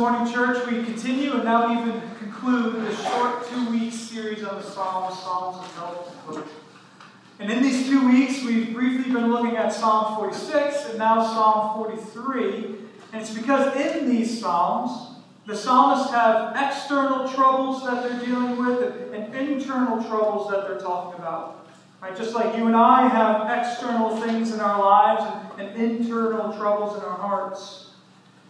morning, 0.00 0.32
church, 0.32 0.66
we 0.66 0.82
continue 0.82 1.34
and 1.34 1.44
now 1.44 1.78
even 1.78 2.00
conclude 2.18 2.86
this 2.86 2.98
short 3.04 3.46
two 3.50 3.70
week 3.70 3.92
series 3.92 4.42
on 4.42 4.56
the 4.56 4.62
Psalms, 4.62 5.18
Psalms 5.18 5.58
of 5.58 5.76
Help 5.76 6.06
and 6.08 6.36
Hope. 6.36 6.48
And 7.38 7.52
in 7.52 7.62
these 7.62 7.86
two 7.86 8.08
weeks, 8.08 8.42
we've 8.42 8.72
briefly 8.72 9.12
been 9.12 9.30
looking 9.30 9.58
at 9.58 9.74
Psalm 9.74 10.16
46 10.16 10.86
and 10.86 10.98
now 10.98 11.22
Psalm 11.22 11.84
43. 11.84 12.76
And 13.12 13.20
it's 13.20 13.34
because 13.34 13.76
in 13.76 14.08
these 14.08 14.40
Psalms, 14.40 15.18
the 15.44 15.54
psalmists 15.54 16.10
have 16.14 16.56
external 16.56 17.28
troubles 17.28 17.84
that 17.84 18.02
they're 18.02 18.24
dealing 18.24 18.56
with 18.56 19.12
and 19.12 19.34
internal 19.34 20.02
troubles 20.04 20.50
that 20.50 20.66
they're 20.66 20.80
talking 20.80 21.20
about. 21.20 21.66
Right? 22.00 22.16
Just 22.16 22.34
like 22.34 22.56
you 22.56 22.68
and 22.68 22.74
I 22.74 23.06
have 23.06 23.66
external 23.66 24.16
things 24.16 24.54
in 24.54 24.60
our 24.60 24.80
lives 24.80 25.52
and, 25.58 25.68
and 25.68 25.78
internal 25.78 26.54
troubles 26.54 26.96
in 26.96 27.02
our 27.02 27.18
hearts. 27.18 27.89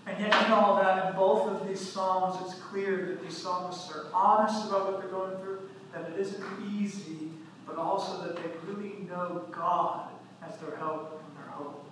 And 0.06 0.18
yet, 0.18 0.46
in 0.46 0.52
all 0.52 0.76
that, 0.76 1.06
in 1.06 1.16
both 1.16 1.48
of 1.50 1.68
these 1.68 1.80
Psalms, 1.80 2.36
it's 2.44 2.60
clear 2.60 3.06
that 3.06 3.22
these 3.22 3.36
psalmists 3.36 3.92
are 3.92 4.06
honest 4.14 4.68
about 4.68 4.90
what 4.90 5.00
they're 5.00 5.10
going 5.10 5.36
through, 5.38 5.60
that 5.92 6.10
it 6.10 6.18
isn't 6.18 6.44
easy, 6.74 7.30
but 7.66 7.76
also 7.76 8.22
that 8.22 8.36
they 8.36 8.50
really 8.66 9.06
know 9.08 9.44
God 9.50 10.08
as 10.46 10.56
their 10.58 10.76
help 10.76 11.22
and 11.26 11.36
their 11.36 11.52
hope. 11.52 11.84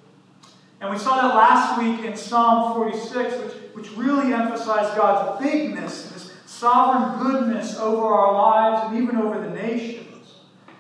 And 0.81 0.91
we 0.91 0.99
saw 0.99 1.21
that 1.21 1.35
last 1.35 1.79
week 1.79 2.05
in 2.05 2.17
Psalm 2.17 2.75
46, 2.75 3.35
which, 3.45 3.55
which 3.75 3.97
really 3.97 4.33
emphasized 4.33 4.97
God's 4.97 5.45
bigness 5.45 6.05
and 6.07 6.15
his 6.15 6.33
sovereign 6.47 7.23
goodness 7.23 7.77
over 7.79 8.03
our 8.03 8.33
lives 8.33 8.91
and 8.91 9.03
even 9.03 9.17
over 9.17 9.41
the 9.41 9.51
nations. 9.51 10.35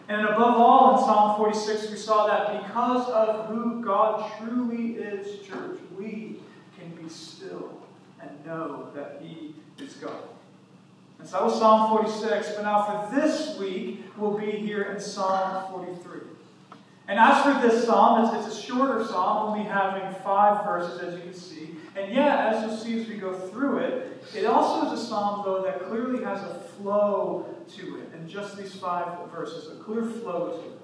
And 0.09 0.25
above 0.25 0.57
all, 0.57 0.99
in 0.99 1.05
Psalm 1.05 1.37
46, 1.37 1.91
we 1.91 1.97
saw 1.97 2.27
that 2.27 2.65
because 2.65 3.09
of 3.11 3.47
who 3.47 3.85
God 3.85 4.33
truly 4.39 4.95
is, 4.95 5.47
church, 5.47 5.79
we 5.99 6.38
still 7.09 7.79
and 8.21 8.31
know 8.45 8.91
that 8.95 9.21
He 9.23 9.55
is 9.79 9.95
God. 9.95 10.23
And 11.19 11.29
so 11.29 11.39
that 11.39 11.45
was 11.45 11.59
Psalm 11.59 11.97
46. 11.97 12.53
But 12.53 12.63
now 12.63 13.09
for 13.09 13.15
this 13.15 13.59
week, 13.59 14.05
we'll 14.17 14.39
be 14.39 14.53
here 14.53 14.83
in 14.83 15.01
Psalm 15.01 15.73
43. 15.73 16.21
And 17.09 17.19
as 17.19 17.43
for 17.43 17.67
this 17.67 17.87
psalm, 17.87 18.25
it's, 18.25 18.47
it's 18.47 18.59
a 18.59 18.63
shorter 18.63 19.03
psalm, 19.03 19.49
only 19.49 19.65
having 19.65 20.15
five 20.23 20.65
verses, 20.67 21.01
as 21.01 21.15
you 21.15 21.23
can 21.23 21.35
see. 21.35 21.75
And 21.97 22.15
yet, 22.15 22.39
as 22.39 22.63
you'll 22.63 22.77
see 22.77 23.01
as 23.01 23.09
we 23.09 23.17
go 23.17 23.33
through 23.33 23.79
it, 23.79 24.25
it 24.37 24.45
also 24.45 24.93
is 24.93 25.01
a 25.01 25.07
psalm, 25.07 25.43
though, 25.43 25.63
that 25.63 25.89
clearly 25.89 26.23
has 26.23 26.43
a 26.43 26.61
flow 26.77 27.47
to 27.77 28.01
it. 28.01 28.13
In 28.15 28.29
just 28.29 28.59
these 28.59 28.75
five 28.75 29.31
verses, 29.31 29.73
a 29.73 29.83
clear 29.83 30.05
flow 30.05 30.61
to 30.61 30.69
it. 30.69 30.78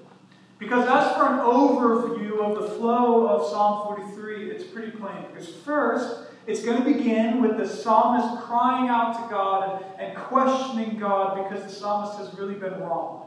Because 0.65 0.89
as 0.89 1.15
for 1.15 1.27
an 1.27 1.41
overview 1.41 2.39
of 2.39 2.62
the 2.62 2.70
flow 2.77 3.29
of 3.29 3.51
Psalm 3.51 3.95
43, 3.95 4.51
it's 4.51 4.65
pretty 4.65 4.93
plain. 4.93 5.27
Because 5.31 5.48
first, 5.48 6.20
it's 6.47 6.65
going 6.65 6.83
to 6.83 6.84
begin 6.84 7.43
with 7.43 7.59
the 7.59 7.69
psalmist 7.69 8.43
crying 8.45 8.89
out 8.89 9.12
to 9.23 9.31
God 9.31 9.85
and, 9.98 10.17
questioning 10.17 10.98
God 10.98 11.45
because 11.45 11.65
the 11.65 11.70
psalmist 11.70 12.19
has 12.19 12.39
really 12.39 12.55
been 12.55 12.81
wrong. 12.81 13.27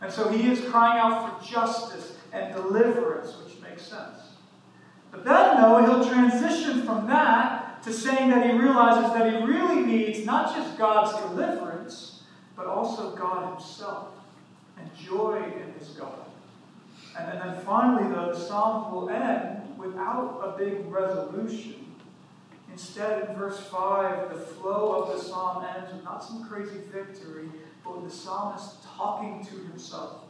And 0.00 0.12
so 0.12 0.28
he 0.28 0.48
is 0.48 0.70
crying 0.70 1.00
out 1.00 1.42
for 1.42 1.44
justice 1.44 2.16
and 2.32 2.54
deliverance, 2.54 3.36
which 3.44 3.60
makes 3.60 3.82
sense. 3.82 4.20
But 5.10 5.24
then, 5.24 5.60
though, 5.60 5.84
he'll 5.84 6.08
transition 6.08 6.84
from 6.84 7.08
that 7.08 7.82
to 7.82 7.92
saying 7.92 8.30
that 8.30 8.48
he 8.48 8.56
realizes 8.56 9.12
that 9.12 9.32
he 9.32 9.44
really 9.44 9.82
needs 9.82 10.24
not 10.24 10.54
just 10.54 10.78
God's 10.78 11.20
deliverance, 11.20 12.22
but 12.56 12.66
also 12.66 13.16
God 13.16 13.58
himself 13.58 14.08
and 14.78 14.88
joy 14.96 15.42
in 15.44 15.74
his 15.78 15.88
God. 15.88 16.29
And, 17.20 17.38
and 17.38 17.56
then 17.56 17.64
finally, 17.64 18.12
though, 18.12 18.32
the 18.32 18.38
psalm 18.38 18.92
will 18.92 19.10
end 19.10 19.78
without 19.78 20.40
a 20.42 20.58
big 20.58 20.86
resolution 20.86 21.80
Instead, 22.72 23.28
in 23.28 23.36
verse 23.36 23.60
5, 23.60 24.30
the 24.30 24.40
flow 24.40 25.02
of 25.02 25.12
the 25.12 25.22
psalm 25.22 25.64
ends 25.76 25.92
with 25.92 26.04
not 26.04 26.24
some 26.24 26.48
crazy 26.48 26.78
victory, 26.92 27.48
but 27.84 28.00
with 28.00 28.10
the 28.10 28.16
psalmist 28.16 28.82
talking 28.84 29.44
to 29.44 29.54
himself 29.70 30.22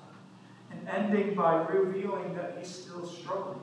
and 0.70 0.88
ending 0.88 1.34
by 1.34 1.62
revealing 1.66 2.34
that 2.34 2.56
he's 2.58 2.68
still 2.68 3.06
struggling. 3.06 3.60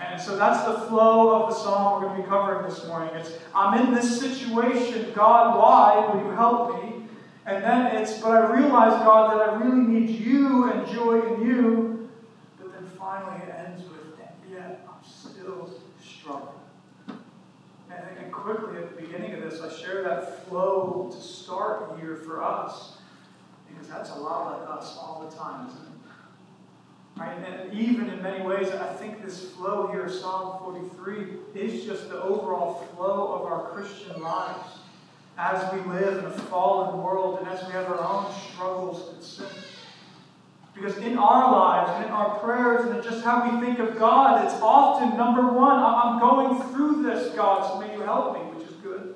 And 0.00 0.20
so 0.20 0.36
that's 0.36 0.64
the 0.64 0.86
flow 0.86 1.42
of 1.42 1.50
the 1.50 1.54
psalm 1.56 2.00
we're 2.00 2.08
going 2.08 2.16
to 2.18 2.22
be 2.22 2.28
covering 2.28 2.68
this 2.68 2.86
morning. 2.86 3.14
It's, 3.14 3.32
I'm 3.54 3.78
in 3.78 3.94
this 3.94 4.20
situation. 4.20 5.12
God, 5.14 5.58
why? 5.58 6.14
Will 6.14 6.24
you 6.24 6.30
help 6.30 6.82
me? 6.82 7.04
And 7.46 7.62
then 7.64 7.96
it's, 7.96 8.18
but 8.18 8.30
I 8.30 8.56
realize, 8.56 8.92
God, 9.04 9.32
that 9.32 9.48
I 9.48 9.64
really 9.64 9.82
need 9.82 10.10
you 10.10 10.70
and 10.70 10.86
joy 10.88 11.34
in 11.34 11.46
you. 11.46 11.99
Finally 13.10 13.42
it 13.42 13.52
ends 13.66 13.82
with, 13.88 14.20
and 14.20 14.52
yet 14.52 14.86
I'm 14.88 15.02
still 15.04 15.68
struggling 16.00 16.46
And 17.08 18.30
quickly 18.30 18.76
at 18.76 18.94
the 18.94 19.02
beginning 19.02 19.34
of 19.34 19.40
this, 19.40 19.60
I 19.60 19.68
share 19.68 20.04
that 20.04 20.46
flow 20.46 21.10
to 21.12 21.20
start 21.20 21.98
here 21.98 22.14
for 22.14 22.40
us, 22.40 22.98
because 23.68 23.88
that's 23.88 24.10
a 24.10 24.14
lot 24.14 24.60
like 24.60 24.78
us 24.78 24.96
all 24.96 25.28
the 25.28 25.36
time, 25.36 25.66
isn't 25.66 25.80
it? 25.80 27.20
Right? 27.20 27.36
And 27.48 27.74
even 27.76 28.08
in 28.10 28.22
many 28.22 28.46
ways, 28.46 28.68
I 28.68 28.94
think 28.94 29.24
this 29.24 29.50
flow 29.54 29.88
here, 29.88 30.08
Psalm 30.08 30.62
43, 30.62 31.60
is 31.60 31.84
just 31.84 32.10
the 32.10 32.22
overall 32.22 32.74
flow 32.94 33.32
of 33.32 33.42
our 33.42 33.70
Christian 33.70 34.22
lives 34.22 34.78
as 35.36 35.72
we 35.72 35.80
live 35.90 36.18
in 36.18 36.26
a 36.26 36.30
fallen 36.30 37.02
world 37.02 37.40
and 37.40 37.48
as 37.48 37.66
we 37.66 37.72
have 37.72 37.86
our 37.86 38.00
own 38.00 38.32
struggles 38.52 39.12
and 39.12 39.20
sins. 39.20 39.69
Because 40.74 40.96
in 40.98 41.18
our 41.18 41.52
lives 41.52 41.90
and 41.96 42.06
in 42.06 42.10
our 42.10 42.38
prayers 42.38 42.88
and 42.88 43.02
just 43.02 43.24
how 43.24 43.50
we 43.50 43.64
think 43.64 43.78
of 43.80 43.98
God, 43.98 44.44
it's 44.44 44.54
often 44.62 45.16
number 45.16 45.52
one, 45.52 45.76
I'm 45.78 46.20
going 46.20 46.62
through 46.70 47.02
this, 47.02 47.34
God, 47.34 47.68
so 47.68 47.80
may 47.80 47.94
you 47.94 48.02
help 48.02 48.34
me, 48.34 48.40
which 48.54 48.68
is 48.68 48.76
good. 48.76 49.14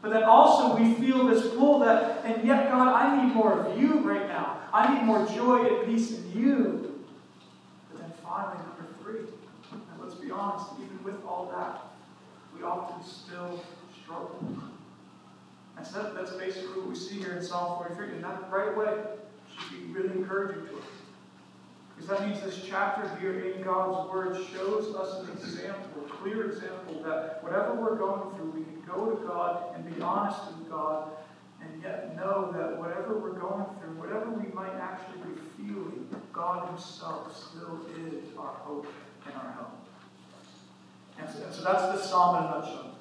But 0.00 0.12
then 0.12 0.22
also 0.22 0.76
we 0.76 0.94
feel 0.94 1.26
this 1.26 1.52
pull 1.54 1.80
that, 1.80 2.24
and 2.24 2.46
yet, 2.46 2.70
God, 2.70 2.88
I 2.88 3.24
need 3.26 3.34
more 3.34 3.60
of 3.60 3.80
you 3.80 3.98
right 4.00 4.26
now. 4.28 4.60
I 4.72 4.94
need 4.94 5.04
more 5.04 5.26
joy 5.26 5.66
and 5.66 5.86
peace 5.86 6.12
in 6.12 6.32
you. 6.32 7.04
But 7.90 8.00
then 8.00 8.12
finally, 8.22 8.58
number 8.58 8.86
three, 9.02 9.20
and 9.72 10.00
let's 10.00 10.14
be 10.14 10.30
honest, 10.30 10.66
even 10.82 11.02
with 11.04 11.22
all 11.26 11.52
that, 11.54 11.82
we 12.56 12.64
often 12.64 13.04
still 13.04 13.62
struggle. 14.02 14.42
And 15.76 15.86
so 15.86 16.02
that, 16.02 16.14
that's 16.14 16.32
basically 16.32 16.68
what 16.68 16.88
we 16.88 16.94
see 16.94 17.18
here 17.18 17.32
in 17.32 17.42
Psalm 17.42 17.78
43. 17.78 18.16
In 18.16 18.22
that 18.22 18.50
right 18.50 18.76
way, 18.76 18.94
be 19.70 19.92
really 19.92 20.16
encouraging 20.16 20.66
to 20.66 20.76
us. 20.78 20.84
Because 21.94 22.18
that 22.18 22.28
means 22.28 22.40
this 22.42 22.64
chapter 22.66 23.14
here 23.18 23.38
in 23.38 23.62
God's 23.62 24.10
Word 24.10 24.36
shows 24.54 24.94
us 24.94 25.22
an 25.22 25.36
example, 25.36 26.06
a 26.06 26.08
clear 26.08 26.50
example, 26.50 27.02
that 27.02 27.42
whatever 27.42 27.74
we're 27.74 27.96
going 27.96 28.34
through, 28.34 28.50
we 28.50 28.64
can 28.64 28.82
go 28.86 29.10
to 29.10 29.26
God 29.26 29.74
and 29.74 29.94
be 29.94 30.00
honest 30.00 30.40
with 30.46 30.70
God, 30.70 31.10
and 31.60 31.82
yet 31.82 32.16
know 32.16 32.50
that 32.56 32.78
whatever 32.78 33.18
we're 33.18 33.38
going 33.38 33.66
through, 33.78 34.00
whatever 34.00 34.30
we 34.30 34.50
might 34.54 34.72
actually 34.80 35.18
be 35.34 35.40
feeling, 35.58 36.08
God 36.32 36.68
Himself 36.68 37.36
still 37.36 37.80
is 37.94 38.34
our 38.38 38.54
hope 38.64 38.86
and 39.26 39.34
our 39.34 39.52
help. 39.52 39.86
And 41.18 41.28
so, 41.28 41.44
and 41.44 41.54
so 41.54 41.62
that's 41.62 41.82
the 41.82 42.08
psalm 42.08 42.36
in 42.36 42.44
a 42.44 42.46
nutshell. 42.46 42.94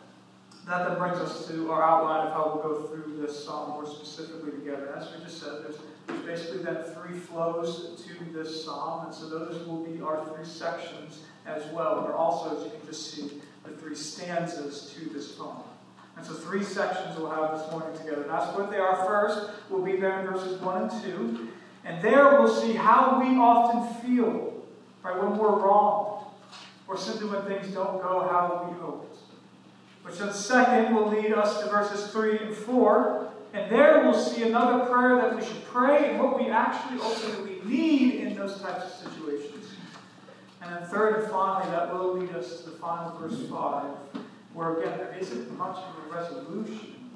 That 0.68 0.88
then 0.88 0.98
brings 1.00 1.18
us 1.18 1.48
to 1.48 1.72
our 1.72 1.82
outline 1.82 2.28
of 2.28 2.34
how 2.34 2.52
we'll 2.54 2.64
go 2.64 2.88
through 2.88 3.18
this 3.20 3.44
psalm 3.44 3.72
more 3.72 3.88
specifically 3.88 4.52
together. 4.52 4.94
As 4.96 5.12
we 5.12 5.24
just 5.24 5.40
said, 5.40 5.64
there's 5.64 5.80
there's 6.10 6.26
basically 6.26 6.64
then 6.64 6.78
three 6.96 7.18
flows 7.18 8.04
to 8.04 8.34
this 8.34 8.66
psalm, 8.66 9.06
and 9.06 9.14
so 9.14 9.30
those 9.30 9.66
will 9.68 9.84
be 9.84 10.02
our 10.02 10.26
three 10.34 10.46
sections 10.46 11.20
as 11.46 11.64
well. 11.72 12.02
There 12.02 12.14
are 12.14 12.18
also, 12.18 12.58
as 12.58 12.64
you 12.66 12.72
can 12.72 12.88
just 12.88 13.14
see, 13.14 13.42
the 13.64 13.72
three 13.72 13.96
stanzas 13.96 14.94
to 14.96 15.10
this 15.10 15.34
poem. 15.34 15.58
And 16.18 16.26
so 16.26 16.34
three 16.34 16.64
sections 16.64 17.18
we'll 17.18 17.30
have 17.30 17.60
this 17.60 17.72
morning 17.72 17.98
together. 17.98 18.26
That's 18.28 18.56
what 18.58 18.72
they 18.72 18.78
are 18.78 19.06
first. 19.06 19.52
We'll 19.70 19.84
be 19.84 19.98
there 19.98 20.20
in 20.20 20.28
verses 20.28 20.60
1 20.62 20.82
and 20.82 21.04
2. 21.04 21.48
And 21.86 22.02
there 22.04 22.40
we'll 22.40 22.54
see 22.54 22.74
how 22.74 23.20
we 23.22 23.38
often 23.38 24.02
feel, 24.02 24.64
right, 25.04 25.22
when 25.22 25.38
we're 25.38 25.60
wrong, 25.60 26.26
or 26.88 26.98
simply 26.98 27.30
when 27.30 27.44
things 27.44 27.74
don't 27.74 28.02
go 28.02 28.28
how 28.28 28.68
we 28.70 28.78
hoped. 28.80 29.18
Which 30.10 30.18
then 30.18 30.34
second 30.34 30.96
will 30.96 31.08
lead 31.08 31.34
us 31.34 31.62
to 31.62 31.70
verses 31.70 32.12
3 32.12 32.40
and 32.40 32.56
4, 32.56 33.30
and 33.54 33.72
there 33.72 34.02
we'll 34.02 34.20
see 34.20 34.42
another 34.42 34.88
prayer 34.88 35.18
that 35.18 35.36
we 35.36 35.46
should 35.46 35.64
pray 35.66 36.10
and 36.10 36.20
what 36.20 36.42
we 36.42 36.50
actually 36.50 37.00
ultimately 37.00 37.62
need 37.64 38.16
in 38.16 38.36
those 38.36 38.60
types 38.60 38.86
of 38.86 39.12
situations. 39.12 39.68
And 40.64 40.74
then 40.74 40.84
third 40.90 41.22
and 41.22 41.32
finally, 41.32 41.70
that 41.70 41.94
will 41.94 42.18
lead 42.18 42.32
us 42.32 42.62
to 42.62 42.72
the 42.72 42.78
final 42.78 43.20
verse 43.20 43.40
5, 43.52 43.86
where 44.56 44.80
again, 44.80 44.98
there 44.98 45.16
isn't 45.20 45.56
much 45.56 45.78
of 45.78 46.04
a 46.04 46.16
resolution. 46.16 47.12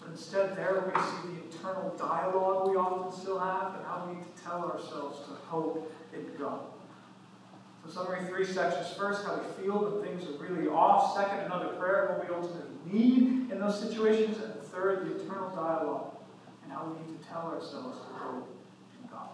But 0.00 0.08
instead, 0.10 0.56
there 0.56 0.92
we 0.92 1.00
see 1.00 1.36
the 1.36 1.44
internal 1.44 1.94
dialogue 1.96 2.68
we 2.68 2.76
often 2.76 3.12
still 3.20 3.38
have 3.38 3.76
and 3.76 3.84
how 3.84 4.06
we 4.08 4.16
need 4.16 4.24
to 4.24 4.42
tell 4.42 4.64
ourselves 4.64 5.20
to 5.28 5.34
hope 5.46 5.94
in 6.12 6.26
God. 6.36 6.62
So, 7.84 7.90
summary 7.90 8.24
three 8.26 8.44
sections. 8.44 8.94
First, 8.96 9.24
how 9.24 9.36
we 9.36 9.62
feel 9.62 9.78
when 9.78 10.04
things 10.04 10.28
are 10.28 10.42
really 10.42 10.68
off. 10.68 11.16
Second, 11.16 11.40
another 11.40 11.68
prayer, 11.78 12.16
what 12.18 12.28
we 12.28 12.34
ultimately 12.34 12.76
need 12.84 13.50
in 13.50 13.60
those 13.60 13.80
situations. 13.80 14.38
And 14.38 14.54
third, 14.62 15.06
the 15.06 15.24
eternal 15.24 15.50
dialogue 15.50 16.16
and 16.62 16.72
how 16.72 16.84
we 16.86 16.98
need 17.00 17.20
to 17.20 17.28
tell 17.28 17.42
ourselves 17.42 17.98
to 17.98 18.14
hope 18.14 18.48
in 19.02 19.08
God. 19.10 19.28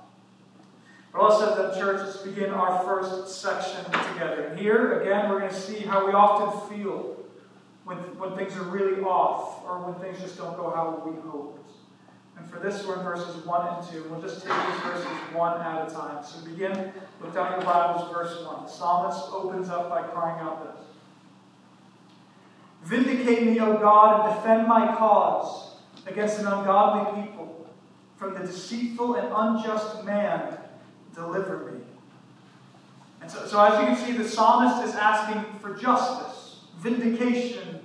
But 1.13 1.21
also, 1.21 1.71
then, 1.71 1.81
church, 1.81 2.01
let's 2.05 2.19
begin 2.19 2.51
our 2.51 2.85
first 2.85 3.41
section 3.41 3.85
together. 3.85 4.47
And 4.51 4.59
here, 4.59 5.01
again, 5.01 5.29
we're 5.29 5.41
going 5.41 5.51
to 5.51 5.61
see 5.61 5.81
how 5.81 6.07
we 6.07 6.13
often 6.13 6.77
feel 6.77 7.17
when 7.85 7.99
when 8.19 8.37
things 8.37 8.57
are 8.57 8.63
really 8.63 9.03
off 9.03 9.63
or 9.65 9.79
when 9.81 10.01
things 10.01 10.21
just 10.21 10.39
don't 10.39 10.57
go 10.57 10.71
how 10.71 11.03
we 11.05 11.21
hoped. 11.31 11.74
And 12.37 12.51
for 12.51 12.59
this, 12.59 12.85
we're 12.87 12.99
in 12.99 13.05
verses 13.05 13.45
1 13.45 13.75
and 13.75 13.87
2. 13.89 14.07
We'll 14.11 14.21
just 14.21 14.45
take 14.45 14.53
these 14.53 14.81
verses 14.81 15.07
one 15.33 15.61
at 15.61 15.89
a 15.89 15.95
time. 15.95 16.25
So 16.25 16.45
begin, 16.45 16.93
look 17.21 17.35
down 17.35 17.53
your 17.53 17.63
Bibles, 17.63 18.13
verse 18.13 18.45
1. 18.45 18.65
The 18.65 18.69
psalmist 18.69 19.21
opens 19.33 19.69
up 19.69 19.89
by 19.89 20.03
crying 20.03 20.41
out 20.41 20.77
this 20.77 20.85
Vindicate 22.85 23.47
me, 23.47 23.61
O 23.61 23.79
God, 23.79 24.29
and 24.29 24.37
defend 24.37 24.69
my 24.69 24.95
cause 24.95 25.77
against 26.07 26.39
an 26.39 26.47
ungodly 26.47 27.23
people. 27.23 27.67
From 28.17 28.35
the 28.35 28.41
deceitful 28.41 29.15
and 29.15 29.29
unjust 29.35 30.05
man, 30.05 30.59
deliver 31.15 31.73
me. 31.73 31.81
And 33.21 33.31
so, 33.31 33.47
so 33.47 33.63
as 33.65 33.81
you 33.81 33.87
can 33.87 33.97
see, 33.97 34.23
the 34.23 34.29
psalmist 34.29 34.87
is 34.87 34.95
asking 34.95 35.59
for 35.61 35.75
justice, 35.75 36.61
vindication, 36.79 37.81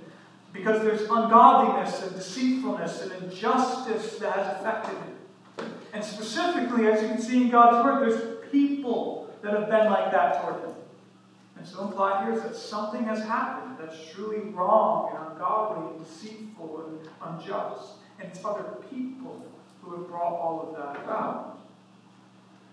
because 0.52 0.82
there's 0.82 1.02
ungodliness 1.02 2.02
and 2.02 2.14
deceitfulness 2.14 3.02
and 3.02 3.12
injustice 3.22 4.18
that 4.18 4.32
has 4.32 4.56
affected 4.56 4.96
him. 4.98 5.72
And 5.92 6.04
specifically, 6.04 6.86
as 6.86 7.02
you 7.02 7.08
can 7.08 7.20
see 7.20 7.42
in 7.42 7.50
God's 7.50 7.84
Word, 7.84 8.10
there's 8.10 8.50
people 8.50 9.32
that 9.42 9.52
have 9.52 9.68
been 9.68 9.90
like 9.90 10.10
that 10.12 10.42
toward 10.42 10.62
him. 10.62 10.74
And 11.56 11.66
so 11.66 11.84
implied 11.84 12.24
here 12.24 12.34
is 12.34 12.42
that 12.42 12.56
something 12.56 13.04
has 13.04 13.20
happened 13.20 13.76
that's 13.78 13.96
truly 14.12 14.38
wrong 14.50 15.14
and 15.14 15.32
ungodly 15.32 15.90
and 15.94 16.04
deceitful 16.04 16.86
and 16.86 17.08
unjust. 17.22 17.94
And 18.18 18.30
it's 18.30 18.44
other 18.44 18.64
people 18.90 19.46
who 19.82 19.96
have 19.96 20.08
brought 20.08 20.32
all 20.32 20.68
of 20.68 20.76
that 20.76 21.02
about. 21.04 21.58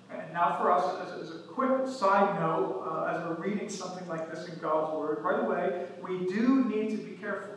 And 0.09 0.31
now, 0.31 0.57
for 0.57 0.71
us, 0.71 1.07
as, 1.07 1.29
as 1.29 1.35
a 1.35 1.39
quick 1.39 1.85
side 1.87 2.39
note, 2.39 2.81
uh, 2.89 3.13
as 3.13 3.27
we're 3.27 3.45
reading 3.45 3.67
something 3.67 4.07
like 4.07 4.31
this 4.31 4.47
in 4.47 4.57
God's 4.59 4.97
Word, 4.97 5.21
right 5.21 5.43
away, 5.43 5.85
we 6.01 6.25
do 6.33 6.63
need 6.63 6.91
to 6.91 6.97
be 6.97 7.17
careful. 7.17 7.56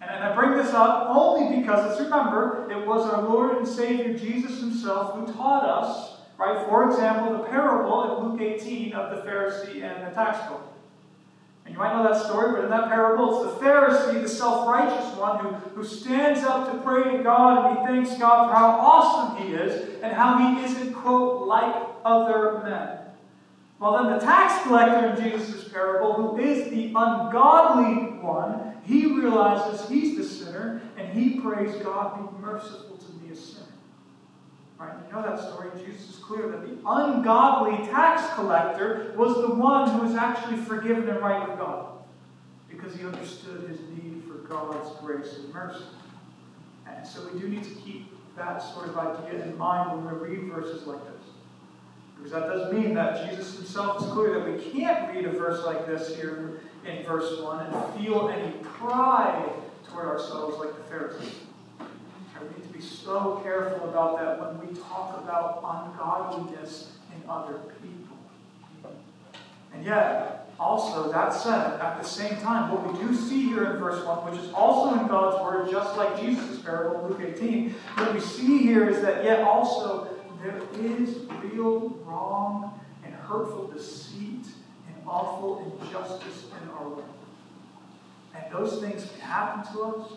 And, 0.00 0.10
I 0.10 0.34
bring 0.34 0.56
this 0.56 0.72
up 0.72 1.08
only 1.08 1.60
because, 1.60 1.88
let's 1.88 2.00
remember, 2.00 2.68
it 2.70 2.86
was 2.86 3.08
our 3.12 3.22
Lord 3.22 3.56
and 3.56 3.66
Savior 3.66 4.16
Jesus 4.16 4.60
Himself 4.60 5.14
who 5.14 5.32
taught 5.32 5.64
us, 5.64 6.20
right? 6.38 6.66
For 6.68 6.88
example, 6.88 7.32
the 7.32 7.44
parable 7.44 8.18
in 8.18 8.30
Luke 8.30 8.40
18 8.40 8.92
of 8.92 9.16
the 9.16 9.28
Pharisee 9.28 9.82
and 9.82 10.06
the 10.06 10.14
tax 10.14 10.38
collector. 10.46 10.68
And 11.64 11.74
you 11.74 11.78
might 11.78 11.92
know 11.94 12.02
that 12.10 12.24
story, 12.24 12.52
but 12.52 12.64
in 12.64 12.70
that 12.70 12.88
parable, 12.88 13.44
it's 13.44 13.54
the 13.54 13.60
Pharisee, 13.62 14.22
the 14.22 14.28
self 14.28 14.66
righteous 14.66 15.14
one, 15.16 15.40
who, 15.40 15.50
who 15.50 15.84
stands 15.84 16.42
up 16.42 16.72
to 16.72 16.78
pray 16.78 17.16
to 17.16 17.22
God 17.22 17.66
and 17.66 17.78
he 17.78 17.86
thanks 17.86 18.18
God 18.18 18.48
for 18.48 18.56
how 18.56 18.80
awesome 18.80 19.42
he 19.42 19.52
is 19.52 20.02
and 20.02 20.14
how 20.14 20.38
he 20.38 20.64
isn't, 20.64 20.94
quote, 20.94 21.46
like 21.46 21.74
other 22.06 22.62
men. 22.64 22.98
Well, 23.78 23.92
then 24.02 24.18
the 24.18 24.24
tax 24.24 24.62
collector 24.64 25.06
in 25.06 25.32
Jesus' 25.32 25.68
parable, 25.68 26.14
who 26.14 26.38
is 26.38 26.68
the 26.70 26.86
ungodly 26.86 28.18
one, 28.18 28.76
he 28.82 29.06
realizes 29.06 29.88
he's 29.88 30.16
the 30.16 30.24
sinner 30.24 30.82
and 30.96 31.12
he 31.16 31.40
prays, 31.40 31.74
God, 31.76 32.16
be 32.16 32.40
merciful 32.40 32.96
to 32.96 33.12
me, 33.22 33.32
a 33.32 33.36
sinner. 33.36 33.66
Right? 34.78 34.94
You 35.06 35.12
know 35.12 35.22
that 35.22 35.38
story. 35.38 35.70
Jesus 35.84 36.10
is 36.10 36.16
clear 36.16 36.48
that 36.48 36.62
the 36.62 36.76
ungodly 36.86 37.86
tax 37.86 38.34
collector 38.34 39.14
was 39.16 39.34
the 39.36 39.54
one 39.54 39.90
who 39.90 40.06
was 40.06 40.14
actually 40.14 40.56
forgiven 40.56 41.08
and 41.08 41.20
right 41.20 41.48
with 41.48 41.58
God 41.58 41.98
because 42.68 42.94
he 42.94 43.04
understood 43.04 43.68
his 43.68 43.80
need 43.90 44.22
for 44.26 44.38
God's 44.48 44.90
grace 45.00 45.36
and 45.38 45.52
mercy. 45.52 45.84
And 46.86 47.06
so 47.06 47.28
we 47.32 47.40
do 47.40 47.48
need 47.48 47.64
to 47.64 47.70
keep 47.70 48.12
that 48.36 48.58
sort 48.58 48.88
of 48.88 48.96
idea 48.96 49.44
in 49.44 49.56
mind 49.58 50.04
when 50.04 50.20
we 50.20 50.28
read 50.28 50.52
verses 50.52 50.86
like 50.86 51.04
this. 51.04 51.17
Because 52.18 52.32
that 52.32 52.48
does 52.48 52.72
mean 52.72 52.94
that 52.94 53.30
Jesus 53.30 53.56
himself 53.56 54.02
is 54.02 54.12
clear 54.12 54.40
that 54.40 54.52
we 54.52 54.70
can't 54.70 55.14
read 55.14 55.24
a 55.24 55.30
verse 55.30 55.64
like 55.64 55.86
this 55.86 56.14
here 56.16 56.60
in 56.84 57.04
verse 57.04 57.40
1 57.40 57.66
and 57.66 57.94
feel 57.94 58.28
any 58.28 58.52
pride 58.64 59.50
toward 59.88 60.06
ourselves 60.06 60.58
like 60.58 60.76
the 60.76 60.82
Pharisees. 60.84 61.34
We 62.40 62.48
need 62.56 62.66
to 62.66 62.72
be 62.72 62.80
so 62.80 63.40
careful 63.42 63.88
about 63.88 64.18
that 64.18 64.38
when 64.40 64.68
we 64.68 64.80
talk 64.80 65.20
about 65.22 65.58
ungodliness 65.64 66.92
in 67.14 67.28
other 67.28 67.58
people. 67.82 68.16
And 69.74 69.84
yet, 69.84 70.50
also, 70.58 71.10
that 71.12 71.32
said, 71.32 71.80
at 71.80 72.02
the 72.02 72.08
same 72.08 72.36
time, 72.40 72.72
what 72.72 72.92
we 72.92 72.98
do 73.06 73.14
see 73.14 73.48
here 73.48 73.72
in 73.72 73.76
verse 73.78 74.04
1, 74.04 74.30
which 74.30 74.40
is 74.40 74.52
also 74.52 74.98
in 74.98 75.06
God's 75.06 75.40
Word, 75.42 75.70
just 75.70 75.96
like 75.96 76.20
Jesus' 76.20 76.58
parable 76.58 77.08
Luke 77.08 77.20
18, 77.24 77.70
what 77.94 78.12
we 78.12 78.20
see 78.20 78.58
here 78.58 78.88
is 78.88 79.00
that 79.02 79.24
yet 79.24 79.42
also 79.42 80.07
there 80.42 80.60
is 80.74 81.16
real 81.42 81.90
wrong 82.04 82.80
and 83.04 83.14
hurtful 83.14 83.68
deceit 83.68 84.46
and 84.86 84.96
awful 85.06 85.78
injustice 85.82 86.46
in 86.62 86.68
our 86.70 86.88
world. 86.88 87.04
And 88.34 88.52
those 88.52 88.80
things 88.80 89.08
can 89.10 89.20
happen 89.20 89.72
to 89.74 89.82
us, 89.82 90.12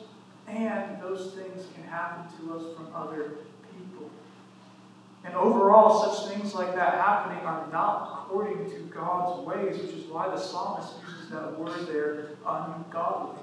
and 0.48 1.02
those 1.02 1.34
things 1.34 1.66
can 1.74 1.84
happen 1.84 2.26
to 2.38 2.54
us 2.56 2.64
from 2.76 2.88
other 2.94 3.32
people. 3.72 4.10
And 5.24 5.36
overall, 5.36 6.14
such 6.14 6.34
things 6.34 6.54
like 6.54 6.76
that 6.76 6.96
happening 6.96 7.44
are 7.46 7.68
not 7.72 8.26
according 8.26 8.70
to 8.72 8.80
God's 8.94 9.46
ways, 9.46 9.82
which 9.82 9.92
is 9.96 10.06
why 10.06 10.30
the 10.30 10.40
psalmist 10.40 10.94
uses 11.08 11.30
that 11.32 11.60
word 11.60 11.88
there, 11.88 12.30
ungodly. 12.46 13.40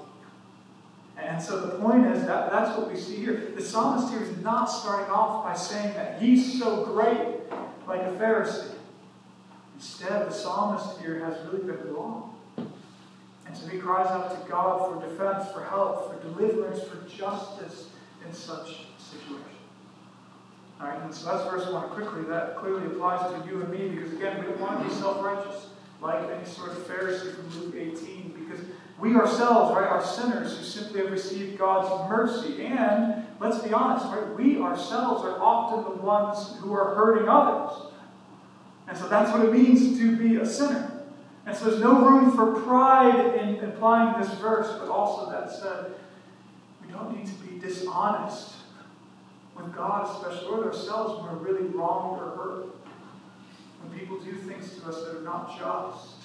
And 1.21 1.41
so 1.41 1.59
the 1.59 1.77
point 1.79 2.05
is 2.07 2.25
that 2.25 2.51
that's 2.51 2.77
what 2.77 2.91
we 2.91 2.99
see 2.99 3.17
here. 3.17 3.51
The 3.55 3.61
psalmist 3.61 4.11
here 4.11 4.23
is 4.23 4.37
not 4.37 4.65
starting 4.65 5.11
off 5.11 5.43
by 5.43 5.55
saying 5.55 5.93
that 5.93 6.21
he's 6.21 6.59
so 6.59 6.85
great, 6.85 7.39
like 7.87 8.01
a 8.01 8.11
Pharisee. 8.19 8.71
Instead, 9.75 10.27
the 10.27 10.33
psalmist 10.33 10.99
here 10.99 11.19
has 11.19 11.37
really 11.45 11.63
been 11.63 11.93
wrong. 11.93 12.35
And 12.57 13.57
so 13.57 13.67
he 13.67 13.79
cries 13.79 14.07
out 14.07 14.29
to 14.29 14.51
God 14.51 14.91
for 14.91 15.07
defense, 15.07 15.51
for 15.51 15.63
help, 15.63 16.11
for 16.11 16.27
deliverance, 16.27 16.83
for 16.83 16.97
justice 17.09 17.89
in 18.25 18.33
such 18.33 18.85
situations. 18.97 19.45
All 20.79 20.87
right, 20.87 21.01
and 21.01 21.13
so 21.13 21.31
that's 21.31 21.49
verse 21.49 21.69
1. 21.69 21.89
Quickly, 21.89 22.23
that 22.29 22.57
clearly 22.57 22.85
applies 22.85 23.19
to 23.19 23.49
you 23.49 23.61
and 23.61 23.69
me 23.69 23.89
because, 23.89 24.13
again, 24.13 24.39
we 24.39 24.47
don't 24.47 24.59
want 24.59 24.81
to 24.81 24.87
be 24.87 24.93
self 24.93 25.21
righteous 25.23 25.67
like 26.01 26.29
any 26.29 26.45
sort 26.45 26.71
of 26.71 26.77
Pharisee 26.87 27.35
from 27.35 27.59
Luke 27.59 27.75
18 27.75 28.28
because 28.28 28.28
we 28.99 29.15
ourselves, 29.15 29.75
right, 29.75 29.87
are 29.87 30.03
sinners 30.03 30.57
who 30.57 30.63
simply 30.63 31.01
have 31.01 31.11
received 31.11 31.57
God's 31.57 32.09
mercy. 32.09 32.65
And 32.65 33.25
let's 33.39 33.59
be 33.59 33.73
honest, 33.73 34.05
right, 34.07 34.35
we 34.37 34.59
ourselves 34.59 35.23
are 35.23 35.39
often 35.41 35.83
the 35.83 36.01
ones 36.01 36.57
who 36.59 36.73
are 36.73 36.95
hurting 36.95 37.29
others. 37.29 37.93
And 38.87 38.97
so 38.97 39.07
that's 39.07 39.31
what 39.31 39.45
it 39.45 39.53
means 39.53 39.97
to 39.99 40.17
be 40.17 40.37
a 40.37 40.45
sinner. 40.45 41.03
And 41.45 41.55
so 41.55 41.65
there's 41.65 41.81
no 41.81 42.05
room 42.05 42.35
for 42.35 42.59
pride 42.61 43.35
in 43.35 43.63
applying 43.63 44.21
this 44.21 44.31
verse, 44.39 44.67
but 44.79 44.89
also 44.89 45.31
that 45.31 45.49
said, 45.49 45.93
we 46.85 46.91
don't 46.91 47.15
need 47.15 47.25
to 47.25 47.33
be 47.33 47.59
dishonest 47.59 48.55
with 49.55 49.73
God, 49.73 50.09
especially 50.15 50.57
with 50.57 50.67
ourselves 50.67 51.23
when 51.23 51.31
we're 51.31 51.53
really 51.53 51.67
wronged 51.69 52.21
or 52.21 52.29
hurt. 52.31 52.65
When 53.81 53.97
people 53.97 54.19
do 54.19 54.33
things 54.33 54.75
to 54.75 54.89
us 54.89 55.03
that 55.03 55.17
are 55.17 55.21
not 55.21 55.57
just. 55.57 56.18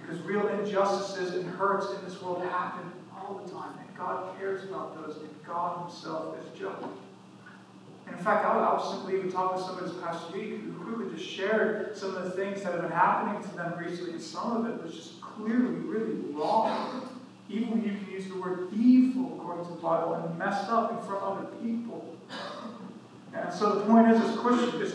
Because 0.00 0.20
real 0.22 0.46
injustices 0.48 1.34
and 1.34 1.46
hurts 1.46 1.92
in 1.92 2.04
this 2.04 2.20
world 2.22 2.42
happen 2.42 2.90
all 3.16 3.40
the 3.44 3.50
time. 3.50 3.78
And 3.78 3.96
God 3.96 4.38
cares 4.38 4.64
about 4.64 4.94
those. 4.94 5.16
And 5.16 5.28
God 5.46 5.88
Himself 5.88 6.36
is 6.38 6.58
just. 6.58 6.82
And 8.06 8.16
in 8.16 8.24
fact, 8.24 8.46
I 8.46 8.72
was 8.72 8.94
simply 8.94 9.18
even 9.18 9.30
talking 9.30 9.58
to 9.58 9.64
somebody 9.64 9.88
this 9.88 10.02
past 10.02 10.32
week 10.32 10.60
who 10.60 10.72
quickly 10.72 11.14
just 11.14 11.28
shared 11.28 11.96
some 11.96 12.16
of 12.16 12.24
the 12.24 12.30
things 12.30 12.62
that 12.62 12.72
have 12.72 12.82
been 12.82 12.90
happening 12.90 13.42
to 13.42 13.56
them 13.56 13.78
recently. 13.78 14.12
And 14.12 14.22
some 14.22 14.56
of 14.56 14.66
it 14.66 14.82
was 14.82 14.94
just 14.94 15.20
clearly 15.20 15.74
really 15.74 16.14
wrong. 16.32 17.08
Even 17.50 17.70
when 17.70 17.82
you 17.82 17.90
can 17.90 18.10
use 18.10 18.28
the 18.28 18.38
word 18.38 18.68
evil 18.74 19.38
according 19.38 19.66
to 19.66 19.72
the 19.72 19.80
Bible 19.80 20.14
and 20.14 20.38
messed 20.38 20.70
up 20.70 20.92
in 20.92 20.98
front 21.06 21.22
of 21.22 21.38
other 21.38 21.46
people. 21.62 22.16
And 23.34 23.52
so 23.52 23.78
the 23.78 23.84
point 23.84 24.10
is, 24.10 24.20
as 24.20 24.36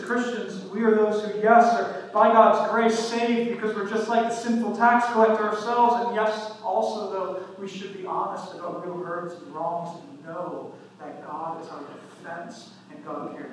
Christians, 0.04 0.64
we 0.66 0.82
are 0.82 0.94
those 0.94 1.24
who, 1.24 1.40
yes, 1.40 1.74
are 1.74 2.03
by 2.14 2.32
God's 2.32 2.70
grace 2.70 2.96
saved 2.96 3.50
because 3.50 3.74
we're 3.74 3.90
just 3.90 4.08
like 4.08 4.28
the 4.28 4.34
sinful 4.34 4.76
tax 4.76 5.12
collector 5.12 5.48
ourselves. 5.50 6.06
And 6.06 6.14
yes, 6.14 6.52
also, 6.62 7.10
though, 7.10 7.44
we 7.58 7.66
should 7.66 7.98
be 7.98 8.06
honest 8.06 8.54
about 8.54 8.86
real 8.86 9.02
hurts 9.02 9.34
and 9.34 9.52
wrongs 9.52 10.00
and 10.00 10.24
know 10.24 10.72
that 11.00 11.26
God 11.26 11.60
is 11.60 11.68
our 11.70 11.80
defense 11.80 12.70
and 12.92 13.04
God 13.04 13.36
cares. 13.36 13.50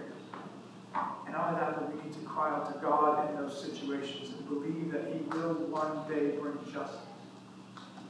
And 1.25 1.33
not 1.33 1.47
only 1.47 1.59
that, 1.59 1.91
we 1.91 2.03
need 2.03 2.13
to 2.13 2.19
cry 2.19 2.51
out 2.51 2.71
to 2.71 2.79
God 2.79 3.31
in 3.31 3.35
those 3.37 3.59
situations 3.59 4.29
and 4.29 4.47
believe 4.47 4.91
that 4.91 5.07
He 5.11 5.23
will 5.23 5.55
one 5.55 6.07
day 6.07 6.37
bring 6.37 6.59
justice. 6.71 6.99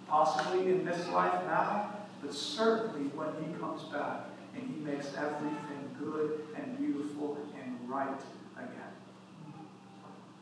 Possibly 0.09 0.69
in 0.73 0.83
this 0.83 1.07
life 1.09 1.45
now, 1.45 1.95
but 2.21 2.33
certainly 2.33 3.09
when 3.15 3.29
He 3.41 3.57
comes 3.57 3.83
back 3.83 4.25
and 4.53 4.69
He 4.69 4.81
makes 4.81 5.13
everything 5.15 5.95
good 5.97 6.41
and 6.57 6.77
beautiful 6.77 7.37
and 7.63 7.89
right. 7.89 8.19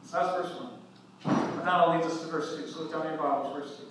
So 0.10 0.18
that's 0.18 0.48
verse 0.48 0.60
1. 0.60 1.38
And 1.60 1.68
that 1.68 1.74
all 1.76 1.96
leads 1.96 2.08
us 2.08 2.22
to 2.22 2.28
verse 2.28 2.56
2. 2.56 2.68
So 2.68 2.80
look 2.80 2.92
down 2.92 3.06
in 3.06 3.14
your 3.14 3.22
Bibles, 3.22 3.56
verse 3.56 3.78
2. 3.78 3.84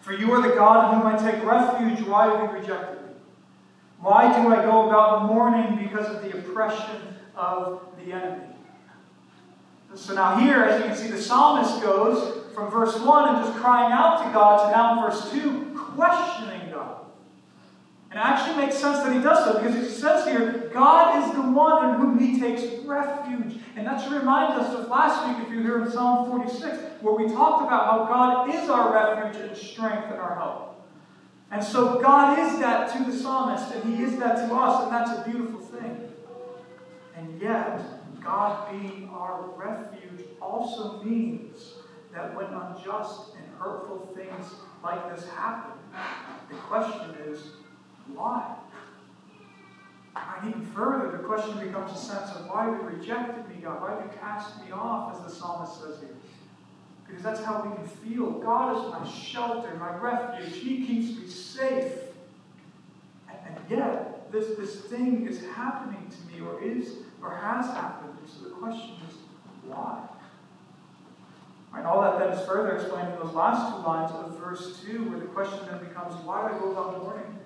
For 0.00 0.12
you 0.14 0.32
are 0.32 0.42
the 0.42 0.54
God 0.56 0.92
in 0.92 0.98
whom 0.98 1.06
I 1.06 1.16
take 1.16 1.44
refuge. 1.44 2.04
Why 2.08 2.26
have 2.26 2.42
you 2.42 2.58
rejected 2.58 3.06
me? 3.06 3.12
Why 4.00 4.42
do 4.42 4.48
I 4.48 4.56
go 4.62 4.88
about 4.88 5.26
mourning 5.26 5.76
because 5.76 6.12
of 6.12 6.22
the 6.22 6.36
oppression 6.36 6.96
of 7.36 7.82
the 8.04 8.12
enemy? 8.12 8.46
So 9.94 10.14
now 10.14 10.38
here, 10.38 10.64
as 10.64 10.80
you 10.80 10.88
can 10.88 10.96
see, 10.96 11.08
the 11.08 11.22
psalmist 11.22 11.80
goes 11.80 12.52
from 12.52 12.68
verse 12.68 12.98
1 12.98 13.34
and 13.36 13.44
just 13.46 13.56
crying 13.58 13.92
out 13.92 14.24
to 14.24 14.32
God 14.32 14.66
to 14.66 14.76
now 14.76 15.00
verse 15.06 15.30
2, 15.30 15.72
questioning 15.94 16.57
it 18.10 18.16
actually 18.16 18.64
makes 18.64 18.76
sense 18.76 18.98
that 18.98 19.12
he 19.12 19.20
does 19.20 19.44
so 19.44 19.60
because 19.60 19.74
he 19.74 19.88
says 19.88 20.26
here, 20.26 20.70
God 20.72 21.22
is 21.22 21.34
the 21.34 21.42
one 21.42 21.90
in 21.90 22.00
whom 22.00 22.18
he 22.18 22.40
takes 22.40 22.62
refuge. 22.84 23.60
And 23.76 23.86
that 23.86 24.02
should 24.02 24.12
remind 24.12 24.54
us 24.54 24.74
of 24.74 24.88
last 24.88 25.28
week, 25.28 25.46
if 25.46 25.52
you're 25.52 25.62
here 25.62 25.82
in 25.84 25.90
Psalm 25.90 26.30
46, 26.30 26.78
where 27.02 27.14
we 27.14 27.28
talked 27.28 27.64
about 27.64 27.84
how 27.84 28.06
God 28.06 28.54
is 28.54 28.70
our 28.70 28.92
refuge 28.92 29.42
and 29.42 29.56
strength 29.56 30.10
and 30.10 30.18
our 30.20 30.36
help. 30.36 30.68
And 31.50 31.62
so 31.62 32.00
God 32.00 32.38
is 32.38 32.58
that 32.60 32.92
to 32.92 33.10
the 33.10 33.16
psalmist, 33.16 33.74
and 33.74 33.94
he 33.94 34.02
is 34.02 34.18
that 34.18 34.48
to 34.48 34.54
us, 34.54 34.84
and 34.84 34.92
that's 34.92 35.10
a 35.10 35.30
beautiful 35.30 35.60
thing. 35.60 36.12
And 37.14 37.40
yet, 37.40 37.80
God 38.22 38.70
being 38.70 39.10
our 39.12 39.50
refuge 39.56 40.26
also 40.40 41.02
means 41.02 41.74
that 42.14 42.34
when 42.34 42.46
unjust 42.46 43.34
and 43.36 43.44
hurtful 43.58 44.10
things 44.14 44.46
like 44.82 45.14
this 45.14 45.28
happen, 45.28 45.72
the 46.50 46.56
question 46.56 47.14
is, 47.26 47.52
why? 48.14 48.54
And 50.16 50.50
even 50.50 50.66
further, 50.66 51.16
the 51.16 51.24
question 51.24 51.58
becomes 51.58 51.92
a 51.92 51.96
sense 51.96 52.30
of 52.30 52.46
why 52.46 52.64
have 52.64 52.74
you 52.74 52.80
rejected 52.82 53.48
me, 53.48 53.62
God? 53.62 53.80
Why 53.82 53.90
have 53.90 54.04
you 54.04 54.18
cast 54.20 54.62
me 54.64 54.72
off, 54.72 55.14
as 55.14 55.22
the 55.22 55.30
psalmist 55.30 55.80
says 55.80 56.00
here? 56.00 56.14
Because 57.06 57.22
that's 57.22 57.42
how 57.42 57.62
we 57.62 57.74
can 57.74 57.86
feel. 57.86 58.30
God 58.32 58.76
is 58.76 58.92
my 58.92 59.08
shelter, 59.10 59.74
my 59.76 59.96
refuge. 59.96 60.56
He 60.56 60.86
keeps 60.86 61.18
me 61.18 61.26
safe. 61.26 61.92
And, 63.28 63.38
and 63.46 63.70
yet, 63.70 64.30
this, 64.30 64.56
this 64.56 64.76
thing 64.82 65.26
is 65.26 65.42
happening 65.54 66.10
to 66.10 66.32
me, 66.32 66.46
or 66.46 66.62
is, 66.62 66.96
or 67.22 67.34
has 67.34 67.66
happened. 67.66 68.18
And 68.20 68.28
so 68.28 68.44
the 68.44 68.54
question 68.54 68.96
is, 69.08 69.14
why? 69.66 70.00
And 71.74 71.86
all 71.86 72.02
that 72.02 72.18
then 72.18 72.30
is 72.30 72.46
further 72.46 72.76
explained 72.76 73.12
in 73.12 73.18
those 73.20 73.34
last 73.34 73.74
two 73.74 73.82
lines 73.86 74.10
of 74.12 74.32
the 74.32 74.38
verse 74.38 74.80
2, 74.84 75.10
where 75.10 75.20
the 75.20 75.26
question 75.26 75.58
then 75.70 75.78
becomes, 75.78 76.14
why 76.24 76.48
do 76.48 76.54
I 76.54 76.58
go 76.58 76.72
about 76.72 77.02
mourning? 77.02 77.38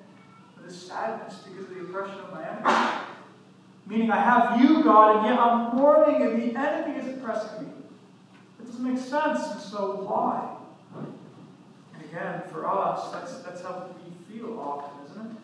This 0.65 0.87
sadness 0.87 1.39
because 1.39 1.65
of 1.65 1.75
the 1.75 1.81
oppression 1.81 2.19
of 2.21 2.33
my 2.33 2.49
enemy. 2.49 3.07
Meaning, 3.87 4.11
I 4.11 4.21
have 4.21 4.61
you, 4.61 4.83
God, 4.85 5.17
and 5.17 5.27
yet 5.27 5.39
I'm 5.39 5.77
mourning, 5.77 6.23
and 6.23 6.41
the 6.41 6.59
enemy 6.59 7.01
is 7.01 7.19
oppressing 7.19 7.67
me. 7.67 7.73
It 8.61 8.67
doesn't 8.67 8.85
make 8.85 8.99
sense, 8.99 9.51
and 9.51 9.61
so 9.61 10.05
why? 10.07 10.57
And 10.95 12.05
again, 12.05 12.43
for 12.51 12.67
us, 12.67 13.11
that's, 13.11 13.39
that's 13.39 13.63
how 13.63 13.91
we 14.07 14.35
feel 14.35 14.59
often, 14.59 15.11
isn't 15.11 15.33
it? 15.33 15.37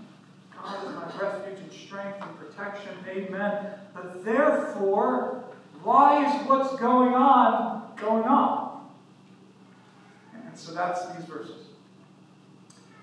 God 0.57 0.87
is 0.87 0.95
my 0.95 1.21
refuge 1.21 1.59
and 1.59 1.73
strength 1.73 2.23
and 2.23 2.39
protection. 2.39 2.93
Amen. 3.09 3.73
But 3.95 4.25
therefore, 4.25 5.45
why 5.83 6.25
is 6.27 6.49
what's 6.49 6.77
going 6.77 7.15
on 7.15 7.93
going 7.97 8.25
on? 8.25 8.89
And 10.47 10.57
so 10.57 10.73
that's 10.73 11.07
these 11.09 11.25
verses. 11.25 11.67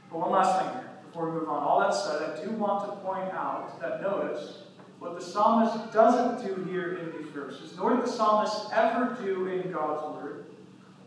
But 0.09 0.19
one 0.19 0.31
last 0.31 0.61
thing 0.61 0.71
here 0.71 0.94
before 1.15 1.29
we 1.31 1.39
move 1.39 1.47
on. 1.47 1.63
All 1.63 1.79
that 1.79 1.93
said, 1.93 2.21
I 2.21 2.43
do 2.43 2.51
want 2.51 2.89
to 2.89 2.97
point 2.97 3.31
out 3.33 3.79
that 3.79 4.01
notice 4.01 4.63
what 4.99 5.17
the 5.17 5.23
psalmist 5.23 5.93
doesn't 5.93 6.45
do 6.45 6.69
here 6.69 6.95
in 6.95 7.11
these 7.17 7.31
verses, 7.31 7.73
nor 7.77 7.95
did 7.95 8.03
the 8.03 8.11
psalmist 8.11 8.69
ever 8.73 9.17
do 9.23 9.47
in 9.47 9.71
God's 9.71 10.13
word, 10.13 10.45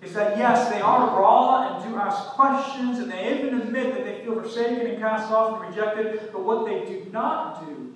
is 0.00 0.14
that 0.14 0.38
yes, 0.38 0.70
they 0.72 0.80
are 0.80 1.20
raw 1.20 1.76
and 1.76 1.90
do 1.90 1.98
ask 1.98 2.28
questions, 2.28 3.00
and 3.00 3.10
they 3.10 3.38
even 3.38 3.60
admit 3.60 3.94
that 3.94 4.04
they 4.06 4.24
feel 4.24 4.40
forsaken 4.40 4.86
and 4.86 4.98
cast 4.98 5.30
off 5.30 5.60
and 5.60 5.68
rejected, 5.68 6.30
but 6.32 6.42
what 6.42 6.64
they 6.64 6.86
do 6.86 7.06
not 7.12 7.66
do 7.66 7.92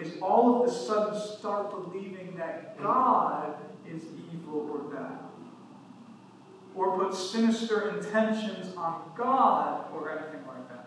is 0.00 0.12
all 0.22 0.62
of 0.62 0.68
a 0.68 0.72
sudden 0.72 1.20
start 1.20 1.70
believing 1.70 2.36
that 2.36 2.80
God 2.80 3.56
is 3.90 4.02
evil 4.32 4.70
or 4.70 4.78
bad. 4.94 5.18
Or 6.76 6.96
put 6.96 7.16
sinister 7.16 7.88
intentions 7.88 8.76
on 8.76 9.10
God 9.16 9.86
or 9.92 10.10
anything 10.10 10.46
like 10.46 10.68
that. 10.68 10.83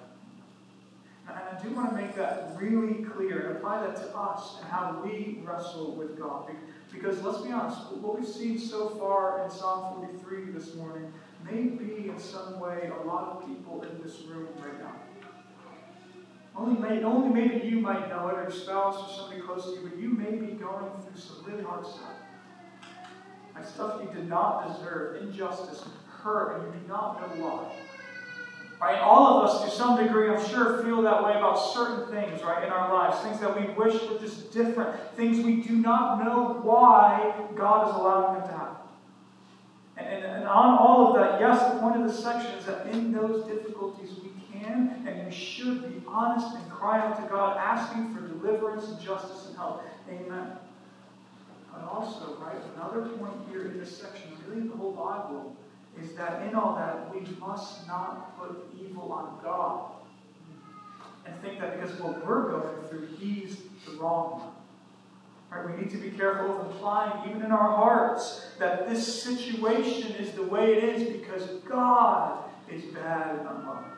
And 1.27 1.37
I 1.37 1.61
do 1.61 1.69
want 1.75 1.89
to 1.89 1.95
make 1.95 2.15
that 2.15 2.55
really 2.57 3.03
clear 3.03 3.47
and 3.47 3.57
apply 3.57 3.85
that 3.85 3.95
to 3.97 4.17
us 4.17 4.57
and 4.61 4.69
how 4.69 5.01
we 5.03 5.41
wrestle 5.43 5.95
with 5.95 6.17
God. 6.17 6.49
Because 6.91 7.21
let's 7.21 7.41
be 7.41 7.51
honest, 7.51 7.91
what 7.97 8.19
we've 8.19 8.27
seen 8.27 8.57
so 8.57 8.89
far 8.89 9.43
in 9.43 9.51
Psalm 9.51 9.95
43 10.21 10.51
this 10.51 10.73
morning 10.75 11.11
may 11.43 11.63
be 11.63 12.09
in 12.09 12.17
some 12.17 12.59
way 12.59 12.89
a 13.01 13.05
lot 13.05 13.27
of 13.27 13.45
people 13.45 13.83
in 13.83 14.01
this 14.01 14.21
room 14.21 14.47
right 14.63 14.79
now. 14.79 14.95
Only, 16.55 16.79
may, 16.79 17.03
only 17.03 17.29
maybe 17.29 17.67
you 17.67 17.79
might 17.79 18.09
know 18.09 18.29
it, 18.29 18.35
or 18.35 18.41
your 18.43 18.51
spouse, 18.51 18.97
or 18.97 19.15
somebody 19.15 19.41
close 19.41 19.65
to 19.65 19.71
you, 19.71 19.89
but 19.89 19.99
you 19.99 20.09
may 20.09 20.31
be 20.31 20.53
going 20.53 20.89
through 21.03 21.21
some 21.21 21.45
really 21.45 21.63
hard 21.63 21.85
stuff. 21.85 22.15
Like 23.53 23.67
stuff 23.67 24.01
you 24.01 24.09
did 24.11 24.27
not 24.27 24.67
deserve, 24.67 25.21
injustice, 25.21 25.83
hurt, 26.09 26.55
and 26.55 26.73
you 26.73 26.79
do 26.79 26.87
not 26.87 27.21
know 27.21 27.43
why. 27.43 27.75
Right? 28.79 28.99
All 28.99 29.39
of 29.39 29.49
us, 29.49 29.63
to 29.63 29.75
some 29.75 30.01
degree, 30.01 30.29
I'm 30.29 30.47
sure, 30.49 30.83
feel 30.83 31.01
that 31.01 31.23
way 31.23 31.31
about 31.31 31.55
certain 31.55 32.13
things, 32.13 32.43
right, 32.43 32.63
in 32.63 32.69
our 32.71 32.93
lives. 32.93 33.19
Things 33.21 33.39
that 33.39 33.59
we 33.59 33.73
wish 33.73 33.99
were 34.03 34.19
just 34.19 34.53
different. 34.53 34.95
Things 35.15 35.43
we 35.43 35.61
do 35.61 35.73
not 35.73 36.23
know 36.23 36.59
why 36.61 37.33
God 37.55 37.89
is 37.89 37.95
allowing 37.95 38.39
them 38.39 38.49
to 38.49 38.55
happen. 38.55 38.75
And, 39.97 40.07
and, 40.07 40.25
and 40.25 40.47
on 40.47 40.77
all 40.77 41.07
of 41.07 41.15
that, 41.15 41.39
yes, 41.39 41.73
the 41.73 41.79
point 41.79 41.99
of 41.99 42.07
this 42.07 42.23
section 42.23 42.51
is 42.51 42.65
that 42.65 42.85
in 42.87 43.11
those 43.11 43.47
difficulties 43.47 44.11
we 44.23 44.29
can 44.51 45.03
and 45.07 45.25
we 45.25 45.31
should 45.33 45.81
be 45.91 46.05
honest 46.07 46.55
and 46.55 46.69
cry 46.69 46.99
out 46.99 47.19
to 47.21 47.27
God, 47.27 47.57
asking 47.57 48.13
for 48.13 48.21
deliverance 48.27 48.87
and 48.89 49.01
justice 49.01 49.47
and 49.47 49.55
help. 49.55 49.81
Amen. 50.07 50.51
But 51.73 51.83
also, 51.89 52.37
right, 52.39 52.57
another 52.75 53.07
point 53.09 53.33
here 53.49 53.65
in 53.65 53.79
this 53.79 53.97
section, 53.97 54.31
really 54.47 54.67
the 54.67 54.75
whole 54.75 54.91
Bible, 54.91 55.55
is 56.01 56.13
that 56.13 56.47
in 56.47 56.55
all 56.55 56.75
that, 56.75 57.13
we 57.13 57.21
must 57.39 57.87
not 57.87 58.37
put 58.37 58.69
evil 58.79 59.11
on 59.11 59.39
God 59.43 59.91
and 61.25 61.41
think 61.41 61.59
that 61.59 61.79
because 61.79 61.99
what 61.99 62.25
we're 62.25 62.51
going 62.51 62.87
through, 62.89 63.07
He's 63.17 63.57
the 63.85 63.93
wrong 63.97 64.39
one. 64.39 64.49
Right, 65.49 65.75
we 65.75 65.81
need 65.81 65.91
to 65.91 65.97
be 65.97 66.09
careful 66.09 66.59
of 66.59 66.71
implying, 66.71 67.29
even 67.29 67.41
in 67.41 67.51
our 67.51 67.75
hearts, 67.75 68.47
that 68.59 68.89
this 68.89 69.23
situation 69.23 70.11
is 70.13 70.33
the 70.33 70.43
way 70.43 70.73
it 70.73 70.83
is 70.83 71.17
because 71.19 71.47
God 71.67 72.43
is 72.69 72.83
bad 72.85 73.39
and 73.39 73.47
unloving. 73.47 73.91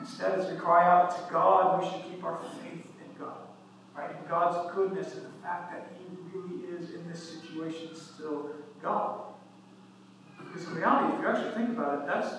Instead, 0.00 0.38
as 0.38 0.50
we 0.50 0.58
cry 0.58 0.84
out 0.84 1.10
to 1.10 1.32
God, 1.32 1.80
we 1.80 1.88
should 1.88 2.10
keep 2.10 2.24
our 2.24 2.40
faith 2.60 2.86
in 2.86 3.20
God. 3.20 3.36
Right? 3.96 4.10
In 4.10 4.28
God's 4.28 4.74
goodness 4.74 5.14
and 5.14 5.26
the 5.26 5.42
fact 5.42 5.72
that 5.72 5.92
He 5.96 6.36
really 6.36 6.64
is 6.76 6.94
in 6.94 7.08
this 7.08 7.22
situation 7.22 7.94
still 7.94 8.50
God. 8.82 9.29
Because 10.52 10.68
in 10.68 10.74
reality, 10.74 11.14
if 11.14 11.20
you 11.20 11.28
actually 11.28 11.52
think 11.52 11.70
about 11.70 12.00
it, 12.00 12.06
that's 12.06 12.34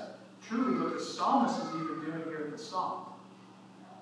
truly 0.47 0.79
what 0.79 0.93
the 0.93 0.99
psalmist 0.99 1.59
is 1.59 1.67
even 1.75 2.01
doing 2.03 2.23
here 2.25 2.45
in 2.45 2.51
the 2.51 2.57
psalm. 2.57 3.05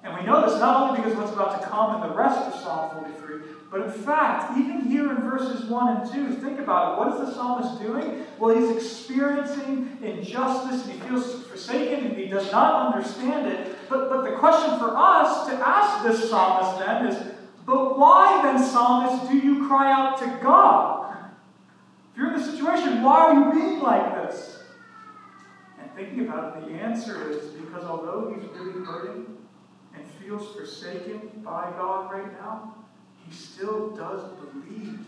And 0.04 0.18
we 0.18 0.26
know 0.26 0.46
this 0.50 0.60
not 0.60 0.90
only 0.90 1.02
because 1.02 1.18
what's 1.18 1.34
about 1.34 1.62
to 1.62 1.68
come 1.68 2.02
in 2.02 2.10
the 2.10 2.16
rest 2.16 2.40
of 2.40 2.62
Psalm 2.62 3.04
43, 3.04 3.42
but 3.70 3.82
in 3.82 3.92
fact, 3.92 4.58
even 4.58 4.82
here 4.82 5.12
in 5.12 5.18
verses 5.18 5.70
1 5.70 5.98
and 5.98 6.12
2, 6.12 6.36
think 6.36 6.60
about 6.60 6.94
it. 6.94 7.00
What 7.00 7.14
is 7.14 7.28
the 7.28 7.36
psalmist 7.36 7.82
doing? 7.82 8.24
Well, 8.40 8.58
he's 8.58 8.76
experiencing 8.76 9.98
injustice 10.02 10.86
and 10.86 10.94
he 10.94 11.00
feels 11.02 11.44
forsaken 11.44 12.06
and 12.06 12.18
he 12.18 12.28
does 12.28 12.50
not 12.52 12.94
understand 12.94 13.48
it. 13.48 13.76
But, 13.90 14.10
but 14.10 14.24
the 14.24 14.38
question 14.38 14.80
for 14.80 14.96
us 14.96 15.48
to 15.50 15.54
ask 15.56 16.08
this 16.08 16.30
psalmist 16.30 16.80
then 16.80 17.08
is, 17.08 17.34
but 17.66 18.00
why 18.00 18.42
then, 18.42 18.58
psalmist, 18.58 19.30
do 19.30 19.38
you 19.38 19.68
cry 19.68 19.92
out 19.92 20.18
to 20.20 20.40
God? 20.42 20.99
You're 22.20 22.34
in 22.34 22.38
this 22.38 22.52
situation, 22.52 23.02
why 23.02 23.28
are 23.28 23.34
you 23.34 23.54
being 23.54 23.80
like 23.80 24.14
this? 24.14 24.62
And 25.80 25.90
thinking 25.96 26.28
about 26.28 26.58
it, 26.58 26.68
the 26.68 26.74
answer 26.74 27.32
is 27.32 27.46
because 27.52 27.86
although 27.86 28.36
he's 28.36 28.50
really 28.60 28.86
hurting 28.86 29.38
and 29.96 30.04
feels 30.22 30.54
forsaken 30.54 31.32
by 31.46 31.72
God 31.78 32.12
right 32.12 32.30
now, 32.34 32.76
he 33.26 33.34
still 33.34 33.96
does 33.96 34.22
believe 34.34 35.00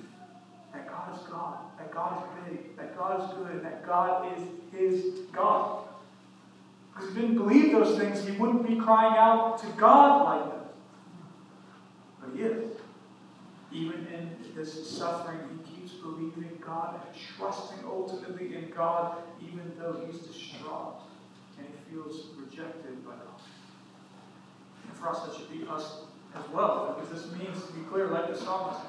that 0.72 0.88
God 0.88 1.14
is 1.14 1.22
God, 1.28 1.58
that 1.78 1.94
God 1.94 2.18
is 2.18 2.46
big, 2.46 2.78
that 2.78 2.98
God 2.98 3.22
is 3.22 3.36
good, 3.36 3.62
that 3.62 3.86
God 3.86 4.38
is 4.38 4.48
his 4.72 5.20
God. 5.34 5.84
Because 6.94 7.10
if 7.10 7.16
he 7.16 7.22
didn't 7.24 7.40
believe 7.40 7.74
those 7.74 8.00
things, 8.00 8.26
he 8.26 8.38
wouldn't 8.38 8.66
be 8.66 8.78
crying 8.78 9.18
out 9.18 9.60
to 9.60 9.68
God 9.78 10.24
like 10.24 10.62
this. 10.62 10.72
But 12.22 12.38
he 12.38 12.42
is. 12.44 12.78
Even 13.74 14.08
in 14.08 14.30
this 14.56 14.90
suffering, 14.90 15.61
believing 16.02 16.58
God 16.66 16.96
and 16.96 17.22
trusting 17.38 17.80
ultimately 17.86 18.56
in 18.56 18.72
God, 18.76 19.18
even 19.42 19.72
though 19.80 20.06
he's 20.06 20.22
distraught 20.22 21.02
and 21.58 21.68
he 21.68 21.94
feels 21.94 22.28
rejected 22.38 23.06
by 23.06 23.12
God. 23.12 23.42
And 24.88 24.98
for 24.98 25.10
us, 25.10 25.22
that 25.22 25.36
should 25.36 25.52
be 25.52 25.68
us 25.68 26.02
as 26.36 26.48
well, 26.54 26.96
because 26.96 27.24
this 27.24 27.32
means, 27.38 27.66
to 27.66 27.74
be 27.74 27.82
clear, 27.90 28.08
like 28.08 28.30
the 28.30 28.38
psalmist, 28.38 28.80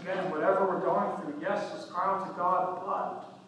again, 0.00 0.30
whatever 0.30 0.66
we're 0.66 0.80
going 0.80 1.16
through, 1.20 1.34
yes, 1.40 1.70
let's 1.72 1.86
to 1.86 1.92
God, 2.36 2.82
but 2.84 3.40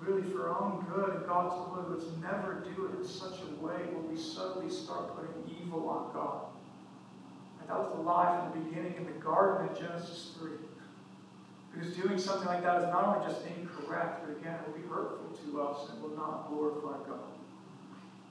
really 0.00 0.28
for 0.30 0.48
our 0.48 0.62
own 0.62 0.84
good 0.94 1.16
and 1.16 1.26
God's 1.26 1.54
glory, 1.54 1.84
let's 1.88 2.10
never 2.20 2.64
do 2.76 2.86
it 2.86 2.98
in 2.98 3.06
such 3.06 3.40
a 3.40 3.64
way 3.64 3.76
where 3.92 4.12
we 4.12 4.18
suddenly 4.18 4.70
start 4.70 5.16
putting 5.16 5.58
evil 5.62 5.88
on 5.88 6.12
God. 6.12 6.46
And 7.60 7.70
that 7.70 7.78
was 7.78 7.94
the 7.94 8.02
lie 8.02 8.38
from 8.38 8.60
the 8.60 8.68
beginning 8.68 8.94
in 8.96 9.06
the 9.06 9.18
garden 9.24 9.68
in 9.68 9.74
Genesis 9.74 10.32
3. 10.38 10.50
Because 11.76 11.94
doing 11.94 12.18
something 12.18 12.48
like 12.48 12.62
that 12.62 12.82
is 12.82 12.88
not 12.88 13.04
only 13.04 13.26
just 13.26 13.44
incorrect, 13.46 14.24
but 14.24 14.36
again, 14.38 14.54
it 14.54 14.66
will 14.66 14.78
be 14.78 14.88
hurtful 14.88 15.38
to 15.44 15.60
us 15.60 15.90
and 15.90 16.02
will 16.02 16.16
not 16.16 16.48
glorify 16.48 16.96
God. 17.06 17.20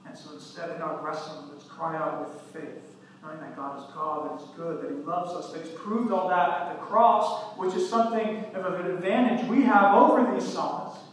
And 0.06 0.18
so 0.18 0.34
instead, 0.34 0.70
in 0.70 0.82
our 0.82 1.04
wrestling, 1.04 1.50
let's 1.52 1.64
cry 1.64 1.96
out 1.96 2.28
with 2.28 2.40
faith, 2.52 2.82
knowing 3.22 3.38
that 3.38 3.54
God 3.54 3.78
is 3.78 3.94
God, 3.94 4.30
that 4.30 4.40
He's 4.40 4.56
good, 4.56 4.82
that 4.82 4.90
He 4.90 4.96
loves 4.96 5.32
us, 5.32 5.52
that 5.52 5.64
He's 5.64 5.74
proved 5.74 6.12
all 6.12 6.28
that 6.28 6.48
at 6.48 6.72
the 6.72 6.86
cross, 6.86 7.56
which 7.56 7.74
is 7.74 7.88
something 7.88 8.44
of 8.54 8.80
an 8.80 8.86
advantage 8.86 9.48
we 9.48 9.62
have 9.62 9.94
over 9.94 10.34
these 10.34 10.44
psalmists, 10.44 11.04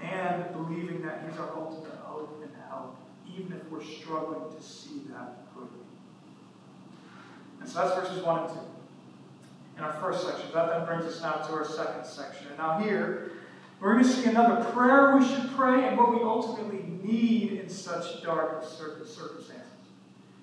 and 0.00 0.50
believing 0.52 1.02
that 1.02 1.24
He's 1.28 1.38
our 1.38 1.50
ultimate 1.56 1.98
hope 1.98 2.40
and 2.42 2.50
help, 2.70 2.96
even 3.36 3.52
if 3.52 3.70
we're 3.70 3.84
struggling 3.84 4.50
to 4.56 4.62
see 4.62 5.02
that 5.10 5.52
clearly. 5.52 5.70
And 7.60 7.68
so 7.68 7.80
that's 7.80 7.94
verses 7.94 8.24
1 8.24 8.44
and 8.44 8.48
2 8.48 8.60
in 9.80 9.86
our 9.86 9.94
first 9.94 10.26
section. 10.26 10.46
That 10.52 10.68
then 10.68 10.84
brings 10.84 11.04
us 11.04 11.22
now 11.22 11.32
to 11.32 11.52
our 11.54 11.64
second 11.64 12.04
section. 12.04 12.48
And 12.48 12.58
now 12.58 12.78
here, 12.78 13.32
we're 13.80 13.94
going 13.94 14.04
to 14.04 14.10
see 14.10 14.28
another 14.28 14.62
prayer 14.72 15.16
we 15.16 15.26
should 15.26 15.50
pray 15.56 15.88
and 15.88 15.96
what 15.96 16.10
we 16.14 16.22
ultimately 16.22 16.84
need 17.02 17.52
in 17.52 17.68
such 17.68 18.22
dark 18.22 18.62
circumstances. 18.62 19.56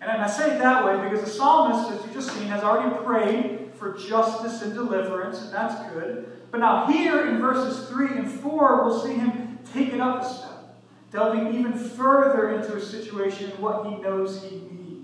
And 0.02 0.12
I 0.12 0.28
say 0.28 0.56
it 0.56 0.60
that 0.60 0.86
way 0.86 1.04
because 1.04 1.24
the 1.24 1.30
psalmist, 1.30 1.92
as 1.92 2.04
you've 2.04 2.14
just 2.14 2.36
seen, 2.36 2.48
has 2.48 2.64
already 2.64 2.96
prayed 3.04 3.74
for 3.76 3.94
justice 3.94 4.64
and 4.64 4.74
deliverance, 4.74 5.42
and 5.42 5.54
that's 5.54 5.76
good. 5.94 6.32
But 6.50 6.60
now, 6.62 6.88
here 6.88 7.28
in 7.28 7.40
verses 7.40 7.88
3 7.90 8.18
and 8.18 8.32
4, 8.32 8.86
we'll 8.86 9.00
see 9.04 9.14
him 9.14 9.60
take 9.74 9.94
it 9.94 10.00
up 10.00 10.24
a 10.24 10.26
step, 10.26 10.76
delving 11.12 11.54
even 11.54 11.74
further 11.74 12.56
into 12.56 12.76
a 12.76 12.82
situation 12.82 13.52
and 13.52 13.60
what 13.60 13.86
he 13.88 13.98
knows 13.98 14.44
he 14.44 14.56
needs. 14.72 14.97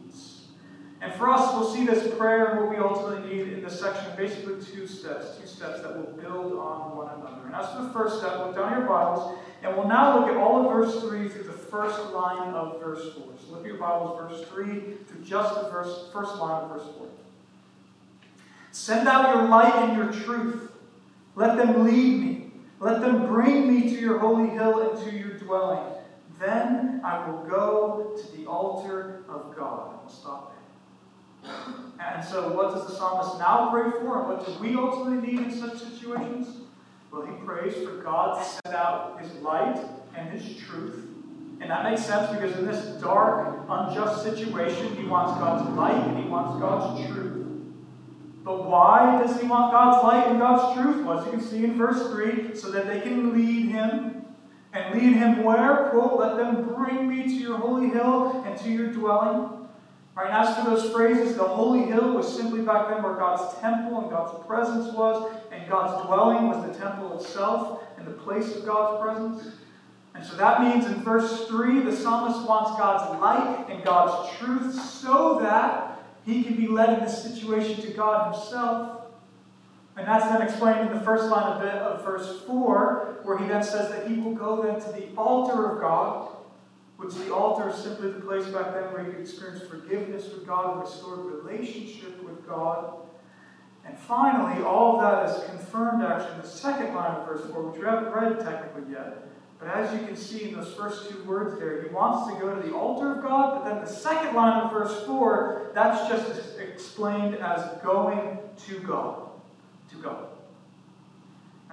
And 1.04 1.14
for 1.16 1.30
us, 1.30 1.54
we'll 1.54 1.70
see 1.70 1.86
this 1.86 2.16
prayer 2.16 2.46
and 2.46 2.62
what 2.62 2.70
we 2.70 2.78
ultimately 2.78 3.30
need 3.30 3.52
in 3.52 3.62
this 3.62 3.78
section, 3.78 4.06
basically 4.16 4.64
two 4.64 4.88
steps, 4.88 5.38
two 5.38 5.46
steps 5.46 5.82
that 5.82 5.98
will 5.98 6.14
build 6.14 6.54
on 6.54 6.96
one 6.96 7.10
another. 7.20 7.46
And 7.46 7.54
as 7.54 7.70
for 7.74 7.82
the 7.82 7.90
first 7.90 8.20
step, 8.20 8.38
look 8.38 8.56
down 8.56 8.72
your 8.72 8.88
Bibles, 8.88 9.38
and 9.62 9.76
we'll 9.76 9.90
now 9.90 10.18
look 10.18 10.30
at 10.30 10.38
all 10.38 10.66
of 10.66 10.72
verse 10.72 11.02
3 11.02 11.28
through 11.28 11.44
the 11.44 11.52
first 11.52 12.00
line 12.14 12.54
of 12.54 12.80
verse 12.80 13.14
4. 13.16 13.24
So 13.46 13.52
look 13.52 13.60
at 13.64 13.68
your 13.68 13.78
Bibles, 13.78 14.18
verse 14.18 14.48
3 14.48 14.66
through 15.06 15.26
just 15.26 15.54
the 15.56 15.70
verse, 15.70 16.08
first 16.14 16.38
line 16.38 16.64
of 16.64 16.70
verse 16.70 16.88
4. 16.98 17.08
Send 18.72 19.06
out 19.06 19.36
your 19.36 19.50
light 19.50 19.76
and 19.76 19.98
your 19.98 20.10
truth. 20.24 20.72
Let 21.36 21.58
them 21.58 21.84
lead 21.84 22.22
me. 22.22 22.52
Let 22.80 23.02
them 23.02 23.28
bring 23.28 23.68
me 23.68 23.90
to 23.90 24.00
your 24.00 24.20
holy 24.20 24.52
hill 24.52 24.90
and 24.90 25.04
to 25.04 25.18
your 25.18 25.38
dwelling. 25.38 25.84
Then 26.40 27.02
I 27.04 27.30
will 27.30 27.44
go 27.44 28.18
to 28.18 28.38
the 28.38 28.46
altar 28.46 29.26
of 29.28 29.54
God. 29.54 30.00
We'll 30.02 30.10
stop. 30.10 30.53
And 32.00 32.24
so, 32.24 32.50
what 32.54 32.74
does 32.74 32.88
the 32.88 32.96
psalmist 32.96 33.40
now 33.40 33.70
pray 33.72 33.92
for? 33.92 34.20
And 34.20 34.28
what 34.28 34.46
do 34.46 34.54
we 34.60 34.76
ultimately 34.76 35.32
need 35.32 35.40
in 35.40 35.52
such 35.52 35.80
situations? 35.80 36.48
Well, 37.12 37.26
he 37.26 37.34
prays 37.46 37.76
for 37.76 38.02
God 38.02 38.40
to 38.40 38.44
send 38.44 38.76
out 38.76 39.22
his 39.22 39.32
light 39.42 39.80
and 40.16 40.30
his 40.30 40.58
truth. 40.58 41.06
And 41.62 41.70
that 41.70 41.90
makes 41.90 42.06
sense 42.06 42.30
because 42.32 42.58
in 42.58 42.66
this 42.66 43.02
dark, 43.02 43.66
unjust 43.70 44.24
situation, 44.24 44.96
he 44.96 45.06
wants 45.06 45.40
God's 45.40 45.70
light 45.78 46.08
and 46.08 46.24
he 46.24 46.30
wants 46.30 46.60
God's 46.60 47.08
truth. 47.08 47.48
But 48.44 48.70
why 48.70 49.22
does 49.26 49.40
he 49.40 49.48
want 49.48 49.72
God's 49.72 50.04
light 50.04 50.28
and 50.28 50.40
God's 50.40 50.78
truth? 50.78 51.06
Well, 51.06 51.20
as 51.20 51.26
you 51.26 51.32
can 51.32 51.42
see 51.42 51.64
in 51.64 51.78
verse 51.78 52.12
3, 52.12 52.56
so 52.56 52.72
that 52.72 52.88
they 52.88 53.00
can 53.00 53.34
lead 53.34 53.70
him. 53.70 54.26
And 54.74 54.96
lead 54.96 55.14
him 55.14 55.44
where? 55.44 55.90
Quote, 55.92 56.20
let 56.20 56.36
them 56.36 56.74
bring 56.74 57.08
me 57.08 57.24
to 57.24 57.34
your 57.34 57.60
holy 57.60 57.90
hill 57.90 58.44
and 58.46 58.58
to 58.58 58.70
your 58.70 58.92
dwelling. 58.92 59.63
Right, 60.16 60.28
and 60.28 60.36
as 60.36 60.56
for 60.56 60.70
those 60.70 60.92
phrases, 60.92 61.36
the 61.36 61.44
holy 61.44 61.86
hill 61.86 62.14
was 62.14 62.36
simply 62.36 62.62
back 62.62 62.90
then 62.90 63.02
where 63.02 63.16
God's 63.16 63.60
temple 63.60 64.00
and 64.00 64.12
God's 64.12 64.46
presence 64.46 64.94
was, 64.94 65.34
and 65.52 65.68
God's 65.68 66.06
dwelling 66.06 66.48
was 66.48 66.68
the 66.68 66.80
temple 66.80 67.20
itself 67.20 67.82
and 67.98 68.06
the 68.06 68.12
place 68.12 68.56
of 68.56 68.64
God's 68.64 69.02
presence. 69.02 69.56
And 70.14 70.24
so 70.24 70.36
that 70.36 70.62
means 70.62 70.86
in 70.86 71.04
verse 71.04 71.48
3, 71.48 71.82
the 71.82 71.96
psalmist 71.96 72.48
wants 72.48 72.78
God's 72.80 73.20
light 73.20 73.66
and 73.70 73.84
God's 73.84 74.38
truth 74.38 74.80
so 74.80 75.40
that 75.42 76.00
he 76.26 76.44
can 76.44 76.56
be 76.56 76.68
led 76.68 77.00
in 77.00 77.04
this 77.04 77.24
situation 77.24 77.82
to 77.82 77.92
God 77.94 78.34
himself. 78.34 79.06
And 79.98 80.08
that's 80.08 80.26
then 80.26 80.44
explained 80.44 80.92
in 80.92 80.98
the 80.98 81.04
first 81.04 81.26
line 81.26 81.54
of, 81.54 81.64
it, 81.64 81.74
of 81.74 82.04
verse 82.04 82.42
4, 82.46 83.22
where 83.24 83.38
he 83.40 83.48
then 83.48 83.64
says 83.64 83.90
that 83.90 84.08
he 84.08 84.20
will 84.20 84.34
go 84.36 84.62
then 84.62 84.80
to 84.80 84.92
the 84.92 85.08
altar 85.16 85.72
of 85.72 85.82
God 85.82 86.33
which 87.04 87.16
the 87.16 87.34
altar 87.34 87.70
is 87.70 87.76
simply 87.76 88.12
the 88.12 88.22
place 88.22 88.46
back 88.48 88.74
then 88.74 88.94
where 88.94 89.06
you 89.06 89.12
could 89.12 89.22
experience 89.22 89.62
forgiveness 89.68 90.30
with 90.30 90.48
God 90.48 90.74
and 90.74 90.82
restored 90.82 91.20
relationship 91.20 92.24
with 92.24 92.48
God. 92.48 92.96
And 93.86 93.98
finally, 93.98 94.64
all 94.64 94.96
of 94.96 95.02
that 95.02 95.30
is 95.30 95.50
confirmed 95.50 96.04
actually 96.04 96.36
in 96.36 96.42
the 96.42 96.48
second 96.48 96.96
line 96.96 97.12
of 97.12 97.28
verse 97.28 97.52
4, 97.52 97.64
which 97.64 97.80
we 97.80 97.86
haven't 97.86 98.14
read 98.14 98.40
technically 98.40 98.94
yet. 98.94 99.28
But 99.60 99.76
as 99.76 99.94
you 99.94 100.06
can 100.06 100.16
see 100.16 100.50
in 100.50 100.56
those 100.56 100.74
first 100.74 101.10
two 101.10 101.24
words 101.24 101.60
there, 101.60 101.82
he 101.82 101.90
wants 101.90 102.34
to 102.34 102.40
go 102.40 102.56
to 102.56 102.68
the 102.68 102.74
altar 102.74 103.18
of 103.18 103.24
God, 103.24 103.60
but 103.60 103.70
then 103.70 103.84
the 103.84 103.90
second 103.90 104.36
line 104.36 104.62
of 104.62 104.72
verse 104.72 105.06
4, 105.06 105.72
that's 105.74 106.08
just 106.10 106.58
explained 106.60 107.36
as 107.36 107.82
going 107.84 108.40
to 108.68 108.80
God. 108.80 109.30
To 109.92 109.98
God. 109.98 110.33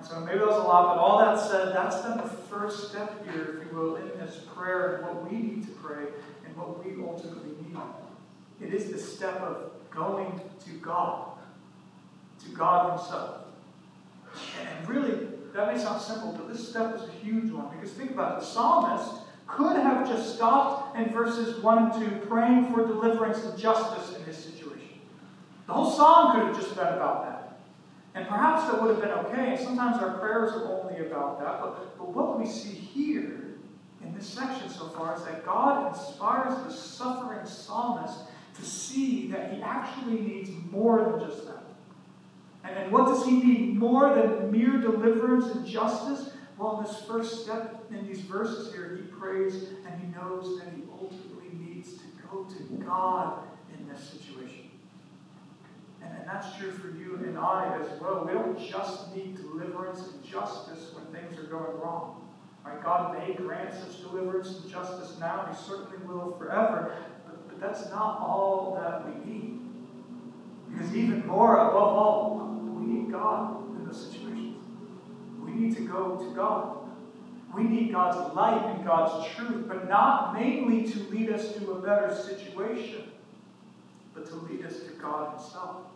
And 0.00 0.08
so 0.08 0.18
maybe 0.20 0.38
that 0.38 0.48
was 0.48 0.56
a 0.56 0.66
lot, 0.66 0.96
but 0.96 1.02
all 1.02 1.18
that 1.18 1.38
said, 1.38 1.76
that's 1.76 2.00
then 2.00 2.16
the 2.16 2.22
first 2.22 2.88
step 2.88 3.22
here, 3.30 3.60
if 3.60 3.70
you 3.70 3.78
will, 3.78 3.96
in 3.96 4.08
this 4.18 4.40
prayer 4.54 4.96
and 4.96 5.04
what 5.04 5.30
we 5.30 5.36
need 5.36 5.62
to 5.64 5.72
pray 5.72 6.06
and 6.46 6.56
what 6.56 6.82
we 6.82 6.92
ultimately 7.04 7.50
need. 7.62 7.76
It 8.62 8.72
is 8.72 8.90
the 8.90 8.98
step 8.98 9.42
of 9.42 9.72
going 9.90 10.40
to 10.64 10.70
God, 10.78 11.32
to 12.42 12.50
God 12.52 12.98
Himself. 12.98 13.40
And 14.62 14.88
really, 14.88 15.28
that 15.52 15.70
may 15.70 15.78
sound 15.78 16.00
simple, 16.00 16.32
but 16.32 16.48
this 16.48 16.66
step 16.66 16.94
is 16.94 17.02
a 17.02 17.12
huge 17.22 17.52
one 17.52 17.68
because 17.76 17.92
think 17.92 18.12
about 18.12 18.38
it. 18.38 18.40
The 18.40 18.46
psalmist 18.46 19.12
could 19.46 19.76
have 19.76 20.08
just 20.08 20.34
stopped 20.34 20.96
in 20.96 21.12
verses 21.12 21.62
1 21.62 21.92
and 21.92 22.10
2 22.22 22.26
praying 22.26 22.72
for 22.72 22.86
deliverance 22.86 23.44
and 23.44 23.58
justice 23.58 24.16
in 24.16 24.24
his 24.24 24.38
situation. 24.38 24.98
The 25.66 25.74
whole 25.74 25.90
psalm 25.90 26.32
could 26.32 26.46
have 26.46 26.56
just 26.56 26.74
been 26.74 26.86
about 26.86 27.26
that. 27.26 27.39
And 28.14 28.26
perhaps 28.26 28.70
that 28.70 28.82
would 28.82 28.90
have 28.90 29.00
been 29.00 29.10
okay. 29.26 29.54
And 29.54 29.58
sometimes 29.58 30.02
our 30.02 30.18
prayers 30.18 30.52
are 30.52 30.80
only 30.80 31.06
about 31.06 31.38
that. 31.40 31.60
But, 31.60 31.98
but 31.98 32.08
what 32.08 32.38
we 32.38 32.46
see 32.46 32.74
here 32.74 33.58
in 34.02 34.14
this 34.14 34.26
section 34.26 34.68
so 34.68 34.88
far 34.88 35.16
is 35.16 35.22
that 35.24 35.44
God 35.44 35.94
inspires 35.94 36.54
the 36.64 36.72
suffering 36.72 37.46
psalmist 37.46 38.18
to 38.56 38.64
see 38.64 39.28
that 39.28 39.52
he 39.52 39.62
actually 39.62 40.20
needs 40.20 40.50
more 40.70 41.04
than 41.04 41.28
just 41.28 41.46
that. 41.46 41.64
And, 42.64 42.76
and 42.76 42.92
what 42.92 43.06
does 43.06 43.24
he 43.24 43.42
need 43.42 43.76
more 43.76 44.14
than 44.14 44.50
mere 44.50 44.78
deliverance 44.78 45.46
and 45.54 45.66
justice? 45.66 46.30
Well, 46.58 46.78
in 46.78 46.84
this 46.84 47.02
first 47.04 47.42
step 47.42 47.84
in 47.90 48.06
these 48.06 48.20
verses 48.20 48.72
here, 48.72 48.98
he 49.00 49.08
prays 49.08 49.54
and 49.86 50.00
he 50.00 50.08
knows 50.08 50.58
that 50.58 50.72
he 50.74 50.82
ultimately 50.92 51.48
needs 51.58 51.94
to 51.94 52.04
go 52.30 52.44
to 52.44 52.62
God 52.84 53.44
in 53.78 53.88
this 53.88 54.00
situation. 54.00 54.29
And, 56.10 56.18
and 56.18 56.28
that's 56.28 56.56
true 56.56 56.72
for 56.72 56.88
you 56.88 57.16
and 57.24 57.38
I 57.38 57.78
as 57.80 58.00
well. 58.00 58.24
We 58.26 58.32
don't 58.32 58.58
just 58.58 59.14
need 59.14 59.36
deliverance 59.36 60.00
and 60.00 60.24
justice 60.24 60.92
when 60.94 61.04
things 61.06 61.38
are 61.38 61.44
going 61.44 61.78
wrong. 61.80 62.28
Right? 62.64 62.82
God 62.82 63.16
may 63.16 63.34
grant 63.34 63.74
such 63.74 64.02
deliverance 64.02 64.60
and 64.60 64.70
justice 64.70 65.16
now, 65.18 65.48
He 65.50 65.56
certainly 65.56 65.98
will 66.06 66.36
forever. 66.38 66.94
But, 67.26 67.48
but 67.48 67.60
that's 67.60 67.90
not 67.90 68.20
all 68.20 68.78
that 68.80 69.06
we 69.06 69.32
need. 69.32 69.60
Because 70.70 70.94
even 70.94 71.26
more, 71.26 71.56
above 71.56 71.96
all, 71.96 72.60
we 72.74 72.86
need 72.86 73.10
God 73.10 73.76
in 73.76 73.86
those 73.86 74.10
situations. 74.10 74.56
We 75.42 75.52
need 75.52 75.76
to 75.76 75.82
go 75.82 76.16
to 76.16 76.34
God. 76.34 76.76
We 77.54 77.64
need 77.64 77.92
God's 77.92 78.34
light 78.36 78.62
and 78.74 78.84
God's 78.84 79.26
truth, 79.34 79.64
but 79.66 79.88
not 79.88 80.34
mainly 80.34 80.88
to 80.92 80.98
lead 81.10 81.30
us 81.30 81.54
to 81.54 81.72
a 81.72 81.80
better 81.80 82.14
situation, 82.14 83.10
but 84.14 84.26
to 84.26 84.36
lead 84.36 84.64
us 84.64 84.80
to 84.80 84.90
God 84.92 85.36
Himself. 85.36 85.89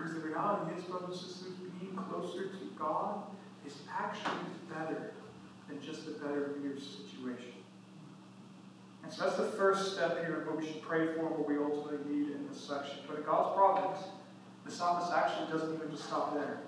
Because 0.00 0.14
the 0.14 0.28
reality 0.28 0.76
is, 0.78 0.84
brothers 0.84 1.22
and 1.22 1.30
sisters, 1.30 1.52
being 1.78 1.94
closer 1.94 2.44
to 2.44 2.72
God 2.78 3.22
is 3.66 3.74
actually 3.92 4.48
better 4.72 5.12
than 5.68 5.80
just 5.82 6.06
a 6.06 6.12
better 6.12 6.54
mere 6.62 6.78
situation. 6.78 7.52
And 9.02 9.12
so 9.12 9.24
that's 9.24 9.36
the 9.36 9.44
first 9.58 9.94
step 9.94 10.24
here 10.24 10.40
of 10.40 10.46
what 10.46 10.56
we 10.56 10.66
should 10.66 10.80
pray 10.80 11.12
for 11.12 11.24
what 11.24 11.46
we 11.46 11.58
ultimately 11.58 11.98
need 12.10 12.30
in 12.30 12.48
this 12.48 12.60
section. 12.60 12.98
But 13.06 13.18
in 13.18 13.24
God's 13.24 13.54
providence, 13.54 14.06
the 14.64 14.70
psalmist 14.70 15.12
actually 15.12 15.52
doesn't 15.52 15.74
even 15.74 15.90
just 15.90 16.06
stop 16.06 16.34
there. 16.34 16.60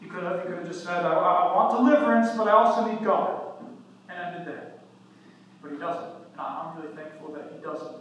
He 0.00 0.06
could 0.06 0.22
have, 0.22 0.42
he 0.42 0.48
could 0.48 0.58
have 0.58 0.68
just 0.68 0.84
said, 0.84 1.04
I, 1.04 1.12
I 1.12 1.56
want 1.56 1.76
deliverance, 1.76 2.36
but 2.36 2.46
I 2.46 2.52
also 2.52 2.90
need 2.90 3.04
God. 3.04 3.54
And 4.08 4.18
ended 4.18 4.46
there. 4.46 4.72
But 5.60 5.72
he 5.72 5.78
doesn't. 5.78 6.14
And 6.32 6.40
I'm 6.40 6.80
really 6.80 6.94
thankful 6.94 7.32
that 7.34 7.52
he 7.52 7.62
doesn't. 7.62 7.96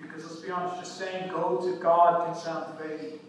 Because 0.00 0.24
let's 0.24 0.40
be 0.40 0.50
honest, 0.50 0.80
just 0.80 0.98
saying 0.98 1.30
go 1.30 1.60
to 1.60 1.80
God 1.80 2.26
can 2.26 2.34
sound 2.34 2.78
vague. 2.78 3.20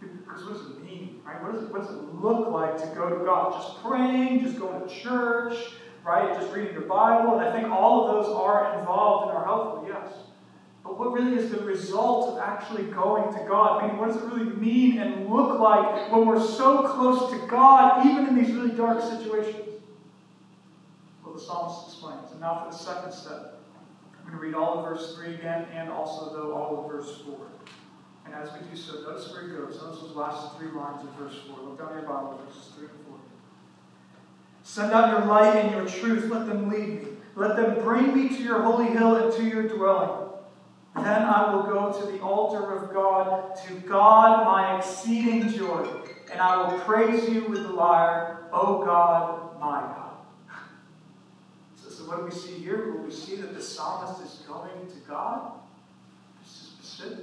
Because 0.00 0.44
what 0.44 0.54
does 0.54 0.66
it 0.70 0.84
mean, 0.84 1.20
right? 1.24 1.42
What 1.42 1.52
does 1.52 1.62
it, 1.62 1.72
what 1.72 1.82
does 1.82 1.90
it 1.90 2.14
look 2.14 2.48
like 2.48 2.76
to 2.78 2.86
go 2.94 3.08
to 3.08 3.24
God? 3.24 3.52
Just 3.52 3.82
praying, 3.82 4.40
just 4.42 4.58
going 4.58 4.86
to 4.86 4.94
church, 4.94 5.56
right? 6.04 6.38
Just 6.38 6.54
reading 6.54 6.74
the 6.74 6.86
Bible. 6.86 7.38
And 7.38 7.48
I 7.48 7.52
think 7.52 7.72
all 7.72 8.06
of 8.06 8.14
those 8.14 8.34
are 8.34 8.78
involved 8.78 9.28
and 9.28 9.36
are 9.36 9.44
helpful, 9.44 9.86
yes. 9.88 10.12
but 10.84 10.98
what 10.98 11.12
really 11.12 11.36
is 11.36 11.50
the 11.50 11.60
result 11.64 12.34
of 12.34 12.38
actually 12.38 12.84
going 12.84 13.32
to 13.32 13.44
God? 13.48 13.82
I 13.82 13.88
mean, 13.88 13.96
what 13.96 14.08
does 14.08 14.16
it 14.16 14.24
really 14.24 14.56
mean 14.56 14.98
and 14.98 15.28
look 15.28 15.58
like 15.58 16.12
when 16.12 16.26
we're 16.26 16.44
so 16.44 16.86
close 16.88 17.30
to 17.32 17.46
God, 17.48 18.06
even 18.06 18.26
in 18.26 18.34
these 18.34 18.54
really 18.54 18.74
dark 18.76 19.00
situations? 19.02 19.66
Well, 21.24 21.34
the 21.34 21.40
psalmist 21.40 21.88
explains. 21.88 22.30
And 22.30 22.40
now 22.40 22.64
for 22.64 22.70
the 22.70 22.76
second 22.76 23.12
step, 23.12 23.58
I'm 24.18 24.32
going 24.32 24.38
to 24.38 24.44
read 24.44 24.54
all 24.54 24.78
of 24.78 24.84
verse 24.84 25.16
3 25.16 25.34
again 25.34 25.66
and 25.72 25.88
also, 25.88 26.32
though, 26.32 26.52
all 26.52 26.84
of 26.84 26.90
verse 26.90 27.20
4. 27.24 27.34
And 28.26 28.34
as 28.34 28.50
we 28.52 28.68
do 28.68 28.76
so, 28.76 29.02
notice 29.02 29.32
where 29.32 29.42
he 29.42 29.48
goes. 29.48 29.80
Notice 29.80 30.00
those 30.00 30.16
last 30.16 30.58
three 30.58 30.70
lines 30.70 31.02
of 31.02 31.10
verse 31.14 31.40
4. 31.46 31.64
Look 31.64 31.78
down 31.78 31.94
your 31.94 32.02
Bible, 32.02 32.40
verses 32.44 32.72
3 32.74 32.88
and 32.88 33.06
4. 33.06 33.18
Send 34.64 34.92
out 34.92 35.16
your 35.16 35.26
light 35.26 35.54
and 35.54 35.70
your 35.70 35.86
truth. 35.86 36.30
Let 36.30 36.46
them 36.46 36.68
lead 36.68 37.02
me. 37.02 37.08
Let 37.36 37.56
them 37.56 37.84
bring 37.84 38.16
me 38.16 38.28
to 38.36 38.42
your 38.42 38.62
holy 38.62 38.88
hill 38.88 39.14
and 39.14 39.32
to 39.34 39.44
your 39.44 39.68
dwelling. 39.68 40.26
Then 40.96 41.22
I 41.22 41.54
will 41.54 41.64
go 41.64 41.92
to 42.00 42.06
the 42.10 42.20
altar 42.20 42.72
of 42.72 42.92
God, 42.92 43.54
to 43.66 43.74
God 43.80 44.46
my 44.46 44.78
exceeding 44.78 45.46
joy, 45.50 45.86
and 46.32 46.40
I 46.40 46.56
will 46.56 46.78
praise 46.80 47.28
you 47.28 47.44
with 47.44 47.64
the 47.64 47.72
lyre, 47.72 48.38
O 48.52 48.82
God, 48.82 49.60
my 49.60 49.80
God. 49.80 50.02
So, 51.76 51.90
so 51.90 52.04
what 52.04 52.20
do 52.20 52.24
we 52.24 52.30
see 52.30 52.54
here? 52.54 52.94
Well, 52.94 53.04
we 53.04 53.12
see 53.12 53.36
that 53.36 53.54
the 53.54 53.62
psalmist 53.62 54.22
is 54.22 54.42
going 54.48 54.86
to 54.88 54.96
God, 55.06 55.52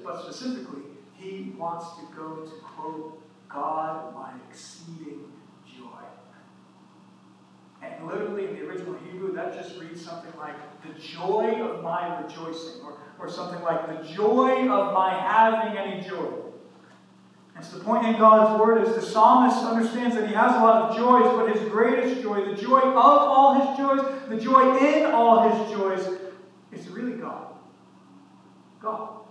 but 0.03 0.21
specifically, 0.21 0.83
he 1.23 1.53
wants 1.57 1.95
to 1.97 2.15
go 2.15 2.35
to 2.45 2.51
quote, 2.61 3.21
God 3.49 4.13
my 4.13 4.31
exceeding 4.49 5.31
joy. 5.65 6.03
And 7.81 8.07
literally 8.07 8.47
in 8.47 8.55
the 8.55 8.67
original 8.67 8.95
Hebrew, 9.05 9.33
that 9.33 9.53
just 9.53 9.79
reads 9.79 10.03
something 10.03 10.31
like 10.37 10.55
the 10.81 10.99
joy 10.99 11.61
of 11.61 11.83
my 11.83 12.21
rejoicing, 12.21 12.81
or, 12.83 12.97
or 13.19 13.29
something 13.29 13.61
like 13.61 13.87
the 13.87 14.13
joy 14.13 14.67
of 14.69 14.93
my 14.93 15.13
having 15.13 15.77
any 15.77 16.01
joy. 16.07 16.31
And 17.55 17.63
so 17.63 17.77
the 17.77 17.83
point 17.83 18.05
in 18.07 18.17
God's 18.17 18.59
word 18.59 18.85
is 18.85 18.95
the 18.95 19.01
psalmist 19.01 19.63
understands 19.63 20.15
that 20.15 20.27
he 20.27 20.33
has 20.33 20.55
a 20.55 20.59
lot 20.59 20.89
of 20.89 20.97
joys, 20.97 21.31
but 21.35 21.55
his 21.55 21.69
greatest 21.69 22.21
joy, 22.21 22.43
the 22.45 22.59
joy 22.59 22.79
of 22.79 22.95
all 22.95 23.53
his 23.53 23.77
joys, 23.77 24.01
the 24.27 24.37
joy 24.37 24.77
in 24.77 25.11
all 25.11 25.47
his 25.47 25.71
joys, 25.71 26.19
is 26.71 26.87
really 26.89 27.13
God. 27.13 27.53
God. 28.81 29.22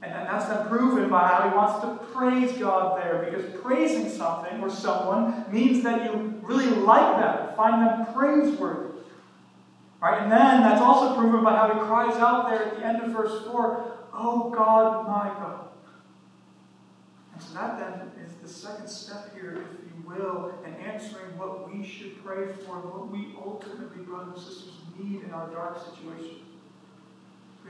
And 0.00 0.12
that's 0.12 0.46
then 0.46 0.68
proven 0.68 1.10
by 1.10 1.26
how 1.26 1.48
he 1.48 1.56
wants 1.56 1.80
to 1.80 2.06
praise 2.14 2.52
God 2.52 3.02
there, 3.02 3.24
because 3.24 3.60
praising 3.60 4.08
something 4.08 4.60
or 4.60 4.70
someone 4.70 5.44
means 5.50 5.82
that 5.82 6.04
you 6.04 6.40
really 6.42 6.70
like 6.70 7.20
them, 7.20 7.56
find 7.56 7.84
them 7.84 8.14
praiseworthy. 8.14 9.00
Right? 10.00 10.22
And 10.22 10.30
then 10.30 10.62
that's 10.62 10.80
also 10.80 11.16
proven 11.16 11.42
by 11.42 11.56
how 11.56 11.74
he 11.74 11.80
cries 11.80 12.16
out 12.18 12.48
there 12.48 12.66
at 12.66 12.76
the 12.76 12.86
end 12.86 13.02
of 13.02 13.10
verse 13.10 13.44
4, 13.46 13.98
Oh 14.12 14.50
God, 14.50 15.08
my 15.08 15.28
God. 15.28 15.68
And 17.34 17.42
so 17.42 17.54
that 17.54 17.78
then 17.78 18.24
is 18.24 18.34
the 18.34 18.48
second 18.48 18.88
step 18.88 19.34
here, 19.34 19.52
if 19.52 19.86
you 19.86 20.08
will, 20.08 20.54
in 20.64 20.74
answering 20.74 21.36
what 21.36 21.72
we 21.72 21.84
should 21.84 22.24
pray 22.24 22.46
for, 22.64 22.76
and 22.76 22.84
what 22.84 23.10
we 23.10 23.34
ultimately, 23.44 24.04
brothers 24.04 24.34
and 24.34 24.42
sisters, 24.44 24.74
need 24.96 25.24
in 25.24 25.32
our 25.32 25.50
dark 25.50 25.78
situations. 25.78 26.47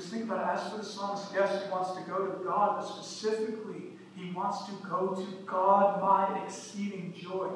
Think 0.07 0.25
about 0.25 0.57
as 0.57 0.71
for 0.71 0.79
the 0.79 0.85
psalmist, 0.85 1.33
yes, 1.35 1.65
he 1.65 1.71
wants 1.71 1.93
to 1.93 2.01
go 2.03 2.27
to 2.27 2.45
God, 2.45 2.81
but 2.81 2.87
specifically, 2.87 3.91
he 4.15 4.31
wants 4.31 4.65
to 4.67 4.73
go 4.89 5.15
to 5.15 5.27
God, 5.47 6.01
my 6.01 6.45
exceeding 6.45 7.15
joy. 7.17 7.51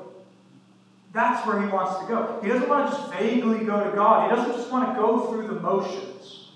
That's 1.13 1.47
where 1.47 1.61
he 1.61 1.69
wants 1.69 2.01
to 2.01 2.07
go. 2.07 2.41
He 2.43 2.49
doesn't 2.49 2.69
want 2.69 2.91
to 2.91 2.97
just 2.97 3.13
vaguely 3.13 3.65
go 3.65 3.85
to 3.85 3.95
God. 3.95 4.31
He 4.31 4.37
doesn't 4.37 4.57
just 4.57 4.71
want 4.71 4.89
to 4.89 5.01
go 5.01 5.27
through 5.27 5.47
the 5.49 5.61
motions. 5.61 6.49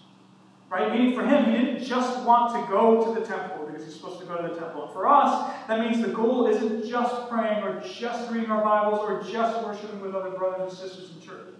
Right? 0.68 0.92
Meaning 0.92 1.14
for 1.14 1.24
him, 1.24 1.44
he 1.44 1.52
didn't 1.52 1.84
just 1.84 2.24
want 2.24 2.52
to 2.54 2.72
go 2.72 3.04
to 3.04 3.20
the 3.20 3.26
temple 3.26 3.66
because 3.66 3.84
he's 3.84 3.94
supposed 3.94 4.18
to 4.20 4.26
go 4.26 4.36
to 4.36 4.54
the 4.54 4.60
temple. 4.60 4.84
And 4.84 4.92
for 4.92 5.06
us, 5.06 5.52
that 5.68 5.78
means 5.80 6.04
the 6.04 6.12
goal 6.12 6.46
isn't 6.46 6.88
just 6.88 7.28
praying 7.28 7.62
or 7.62 7.80
just 7.80 8.30
reading 8.32 8.50
our 8.50 8.64
Bibles 8.64 9.00
or 9.00 9.22
just 9.22 9.64
worshiping 9.64 10.00
with 10.00 10.14
other 10.14 10.30
brothers 10.30 10.72
and 10.72 10.90
sisters 10.90 11.12
in 11.14 11.20
church. 11.20 11.54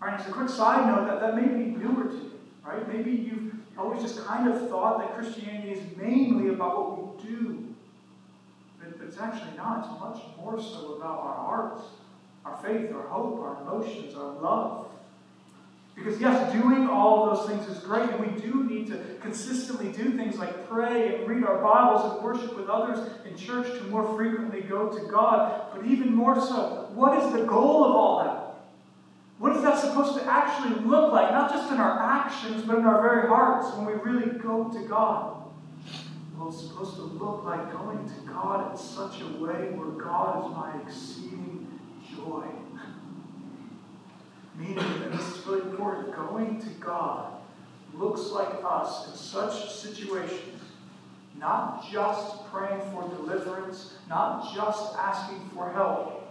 All 0.00 0.08
right, 0.08 0.18
as 0.18 0.26
a 0.26 0.32
quick 0.32 0.48
side 0.48 0.86
note, 0.86 1.06
that, 1.06 1.20
that 1.20 1.36
may 1.36 1.46
be 1.46 1.70
newer 1.76 2.04
to 2.04 2.14
you. 2.14 2.32
Right? 2.64 2.86
Maybe 2.88 3.10
you've 3.10 3.54
always 3.76 4.02
just 4.02 4.24
kind 4.24 4.48
of 4.48 4.68
thought 4.68 4.98
that 4.98 5.14
Christianity 5.14 5.72
is 5.72 5.96
mainly 5.96 6.50
about 6.50 6.76
what 6.76 7.16
we 7.16 7.28
do. 7.28 7.74
But, 8.78 8.98
but 8.98 9.08
it's 9.08 9.18
actually 9.18 9.56
not. 9.56 9.78
It's 9.80 10.00
much 10.00 10.36
more 10.36 10.60
so 10.60 10.94
about 10.94 11.18
our 11.18 11.34
hearts, 11.34 11.82
our 12.44 12.56
faith, 12.58 12.92
our 12.92 13.02
hope, 13.02 13.40
our 13.40 13.62
emotions, 13.62 14.14
our 14.14 14.32
love. 14.40 14.88
Because, 15.94 16.18
yes, 16.20 16.52
doing 16.52 16.88
all 16.88 17.34
those 17.34 17.46
things 17.46 17.66
is 17.68 17.82
great, 17.84 18.08
and 18.08 18.20
we 18.20 18.40
do 18.40 18.64
need 18.64 18.86
to 18.88 18.98
consistently 19.20 19.92
do 19.92 20.16
things 20.16 20.38
like 20.38 20.68
pray 20.68 21.16
and 21.16 21.28
read 21.28 21.44
our 21.44 21.58
Bibles 21.58 22.14
and 22.14 22.22
worship 22.22 22.56
with 22.56 22.68
others 22.68 22.98
in 23.26 23.36
church 23.36 23.66
to 23.78 23.84
more 23.84 24.16
frequently 24.16 24.62
go 24.62 24.88
to 24.88 25.06
God. 25.10 25.66
But 25.74 25.84
even 25.84 26.14
more 26.14 26.40
so, 26.40 26.88
what 26.94 27.22
is 27.22 27.32
the 27.32 27.44
goal 27.44 27.84
of 27.84 27.90
all 27.92 28.24
that? 28.24 28.41
What 29.42 29.56
is 29.56 29.62
that 29.62 29.76
supposed 29.76 30.16
to 30.20 30.24
actually 30.30 30.84
look 30.84 31.12
like? 31.12 31.32
Not 31.32 31.50
just 31.50 31.72
in 31.72 31.78
our 31.78 32.00
actions, 32.00 32.62
but 32.62 32.78
in 32.78 32.84
our 32.84 33.02
very 33.02 33.26
hearts 33.26 33.74
when 33.74 33.86
we 33.86 33.94
really 33.94 34.38
go 34.38 34.70
to 34.72 34.78
God. 34.86 35.46
Well, 36.38 36.50
it's 36.50 36.60
supposed 36.60 36.94
to 36.94 37.02
look 37.02 37.42
like 37.42 37.72
going 37.72 38.08
to 38.08 38.32
God 38.32 38.70
in 38.70 38.78
such 38.78 39.20
a 39.20 39.26
way 39.42 39.70
where 39.74 39.88
God 40.00 40.44
is 40.44 40.56
my 40.56 40.80
exceeding 40.80 41.80
joy. 42.14 42.44
Meaning, 44.56 44.78
and 44.78 45.12
this 45.12 45.26
is 45.26 45.44
really 45.44 45.62
important, 45.62 46.14
going 46.14 46.60
to 46.60 46.68
God 46.78 47.32
looks 47.94 48.30
like 48.30 48.62
us 48.64 49.08
in 49.08 49.16
such 49.16 49.72
situations, 49.72 50.62
not 51.36 51.84
just 51.90 52.46
praying 52.52 52.80
for 52.92 53.08
deliverance, 53.08 53.94
not 54.08 54.54
just 54.54 54.94
asking 54.94 55.50
for 55.52 55.72
help, 55.72 56.21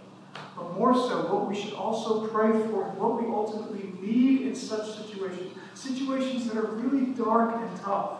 but 0.56 0.74
more 0.74 0.94
so, 0.94 1.32
what 1.32 1.48
we 1.48 1.54
should 1.54 1.74
also 1.74 2.26
pray 2.28 2.50
for, 2.50 2.90
what 2.90 3.22
we 3.22 3.28
ultimately 3.28 3.92
need 4.00 4.42
in 4.42 4.54
such 4.54 4.96
situations, 4.96 5.56
situations 5.74 6.46
that 6.48 6.56
are 6.56 6.66
really 6.66 7.12
dark 7.12 7.54
and 7.56 7.80
tough. 7.80 8.18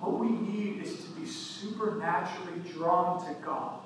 What 0.00 0.18
we 0.18 0.28
need 0.28 0.82
is 0.82 1.04
to 1.04 1.10
be 1.10 1.26
supernaturally 1.26 2.60
drawn 2.72 3.24
to 3.26 3.34
God, 3.44 3.80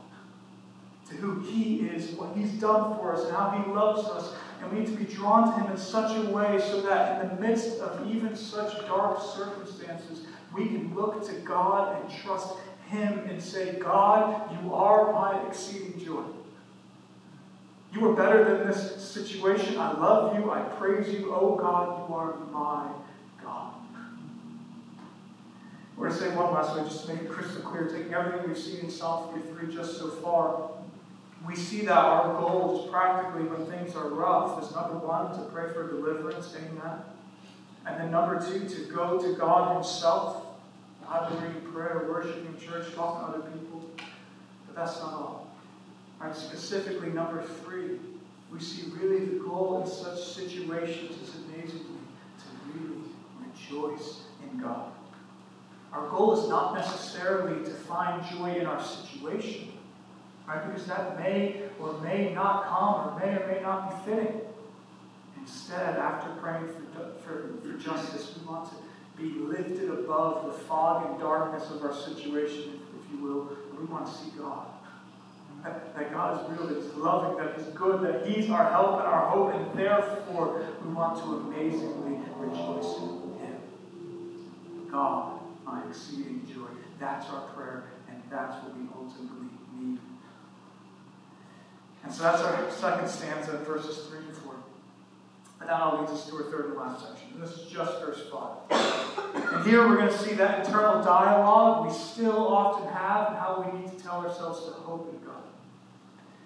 to 1.09 1.15
who 1.17 1.41
He 1.41 1.87
is, 1.87 2.11
what 2.13 2.37
He's 2.37 2.53
done 2.53 2.97
for 2.97 3.15
us, 3.15 3.25
and 3.25 3.37
how 3.37 3.51
He 3.51 3.71
loves 3.73 4.07
us. 4.09 4.35
And 4.61 4.73
we 4.73 4.81
need 4.81 4.89
to 4.89 4.97
be 4.97 5.05
drawn 5.05 5.53
to 5.53 5.65
Him 5.65 5.71
in 5.71 5.79
such 5.79 6.17
a 6.17 6.31
way 6.31 6.59
so 6.59 6.83
that 6.83 7.23
in 7.23 7.29
the 7.29 7.41
midst 7.41 7.79
of 7.79 8.07
even 8.09 8.35
such 8.37 8.79
dark 8.87 9.21
circumstances, 9.21 10.25
we 10.53 10.67
can 10.67 10.95
look 10.95 11.27
to 11.29 11.35
God 11.41 12.01
and 12.01 12.21
trust 12.23 12.57
Him 12.89 13.21
and 13.29 13.41
say, 13.41 13.79
God, 13.79 14.51
you 14.53 14.75
are 14.75 15.13
my 15.13 15.47
exceeding 15.47 15.99
joy. 16.05 16.25
You 17.93 18.11
are 18.11 18.15
better 18.15 18.45
than 18.45 18.67
this 18.67 19.03
situation. 19.03 19.79
I 19.79 19.93
love 19.93 20.39
you. 20.39 20.51
I 20.51 20.61
praise 20.61 21.09
you. 21.09 21.35
Oh 21.35 21.57
God, 21.57 22.09
you 22.09 22.15
are 22.15 22.37
my 22.53 22.89
God. 23.43 23.75
We're 25.97 26.09
going 26.09 26.21
to 26.21 26.25
say 26.27 26.37
one 26.37 26.53
last 26.53 26.77
way, 26.77 26.85
just 26.85 27.07
to 27.07 27.15
make 27.15 27.23
it 27.23 27.31
crystal 27.31 27.63
clear, 27.63 27.89
taking 27.89 28.15
everything 28.15 28.49
we've 28.49 28.59
seen 28.59 28.81
in 28.81 28.91
Psalm 28.91 29.31
43 29.31 29.75
just 29.75 29.99
so 29.99 30.11
far. 30.11 30.71
We 31.47 31.57
see 31.57 31.83
that 31.87 31.97
our 31.97 32.39
goal 32.41 32.85
is 32.85 32.91
practically 32.91 33.45
when 33.45 33.67
things 33.67 33.97
are 33.97 34.09
rough 34.09 34.63
is 34.63 34.75
number 34.75 34.99
one, 34.99 35.33
to 35.33 35.45
pray 35.51 35.73
for 35.73 35.89
deliverance, 35.89 36.55
amen. 36.55 36.99
And 37.87 38.01
then 38.01 38.11
number 38.11 38.39
two, 38.39 38.69
to 38.69 38.81
go 38.93 39.19
to 39.21 39.35
God 39.35 39.75
Himself, 39.75 40.45
either 41.09 41.35
reading 41.37 41.63
prayer, 41.73 42.07
worshiping 42.09 42.57
church, 42.61 42.95
talking 42.95 43.33
to 43.33 43.39
other 43.39 43.51
people. 43.51 43.89
But 44.67 44.77
that's 44.77 44.99
not 45.01 45.13
all. 45.15 45.48
Right, 46.21 46.35
specifically, 46.35 47.11
number 47.11 47.43
three, 47.43 47.99
we 48.53 48.61
see 48.61 48.91
really 48.99 49.25
the 49.25 49.39
goal 49.39 49.83
in 49.83 49.89
such 49.89 50.19
situations 50.19 51.17
is 51.23 51.37
amazingly 51.45 52.01
to 52.39 52.73
really 52.73 53.03
rejoice 53.41 54.23
in 54.43 54.61
God. 54.61 54.91
Our 55.93 56.09
goal 56.09 56.39
is 56.39 56.49
not 56.49 56.75
necessarily 56.75 57.65
to 57.65 57.71
find 57.71 58.25
joy 58.27 58.57
in 58.57 58.67
our 58.67 58.83
situation, 58.83 59.73
right? 60.47 60.67
Because 60.67 60.87
that 60.87 61.19
may 61.21 61.63
or 61.81 61.99
may 62.01 62.35
not 62.35 62.65
come 62.65 63.09
or 63.09 63.21
may 63.21 63.41
or 63.41 63.47
may 63.47 63.61
not 63.63 64.05
be 64.05 64.11
fitting. 64.11 64.41
Instead, 65.39 65.97
after 65.99 66.31
praying 66.41 66.67
for, 66.67 67.13
for, 67.23 67.55
for 67.63 67.79
justice, 67.79 68.37
we 68.39 68.47
want 68.47 68.69
to 68.69 69.23
be 69.23 69.39
lifted 69.39 69.89
above 69.89 70.47
the 70.47 70.53
fog 70.53 71.09
and 71.09 71.21
darkness 71.21 71.71
of 71.71 71.83
our 71.85 71.95
situation, 71.95 72.81
if 73.01 73.13
you 73.13 73.25
will. 73.25 73.57
We 73.79 73.85
want 73.85 74.07
to 74.07 74.13
see 74.13 74.31
God 74.37 74.67
that, 75.65 75.95
that 75.97 76.13
God 76.13 76.41
is 76.41 76.59
real, 76.59 76.69
that 76.69 76.83
He's 76.83 76.95
loving, 76.95 77.45
that 77.45 77.57
He's 77.57 77.67
good, 77.75 78.03
that 78.03 78.27
He's 78.27 78.51
our 78.51 78.71
help 78.71 78.99
and 78.99 79.09
our 79.09 79.29
hope, 79.31 79.55
and 79.55 79.79
therefore 79.79 80.67
we 80.85 80.93
want 80.93 81.19
to 81.19 81.25
amazingly 81.25 82.19
rejoice 82.37 82.99
in 82.99 83.39
Him. 83.41 84.89
God, 84.91 85.41
my 85.65 85.83
exceeding 85.89 86.47
joy. 86.47 86.69
That's 86.99 87.27
our 87.29 87.43
prayer, 87.49 87.85
and 88.09 88.23
that's 88.31 88.63
what 88.63 88.77
we 88.77 88.87
ultimately 88.95 89.49
need. 89.77 89.99
And 92.05 92.13
so 92.13 92.23
that's 92.23 92.43
our 92.43 92.71
second 92.71 93.09
stanza, 93.09 93.59
verses 93.59 94.07
3 94.07 94.19
and 94.19 94.37
4. 94.37 94.48
And 95.61 95.69
that 95.69 95.81
all 95.81 96.01
leads 96.01 96.13
us 96.13 96.29
to 96.29 96.37
our 96.37 96.45
third 96.45 96.67
and 96.67 96.77
last 96.77 97.07
section. 97.07 97.29
And 97.35 97.43
this 97.43 97.53
is 97.53 97.71
just 97.71 98.01
verse 98.01 98.23
5. 98.31 99.55
And 99.55 99.67
here 99.67 99.89
we're 99.89 99.97
going 99.97 100.09
to 100.09 100.19
see 100.19 100.35
that 100.35 100.65
internal 100.65 101.03
dialogue 101.03 101.87
we 101.87 101.93
still 101.93 102.49
often 102.49 102.87
have 102.93 103.29
and 103.29 103.37
how 103.37 103.65
we 103.67 103.81
need 103.81 103.97
to 103.97 104.03
tell 104.03 104.25
ourselves 104.25 104.65
to 104.67 104.73
hope 104.73 105.13
in 105.13 105.27
God. 105.27 105.43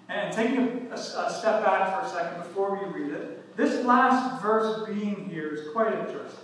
And 0.09 0.33
taking 0.33 0.59
a, 0.59 0.95
a, 0.95 0.95
a 0.95 1.33
step 1.33 1.65
back 1.65 1.95
for 1.95 2.07
a 2.07 2.11
second 2.11 2.43
before 2.43 2.79
we 2.79 3.01
read 3.01 3.13
it, 3.13 3.57
this 3.57 3.85
last 3.85 4.43
verse 4.43 4.87
being 4.89 5.29
here 5.29 5.49
is 5.49 5.69
quite 5.73 5.93
interesting. 5.93 6.41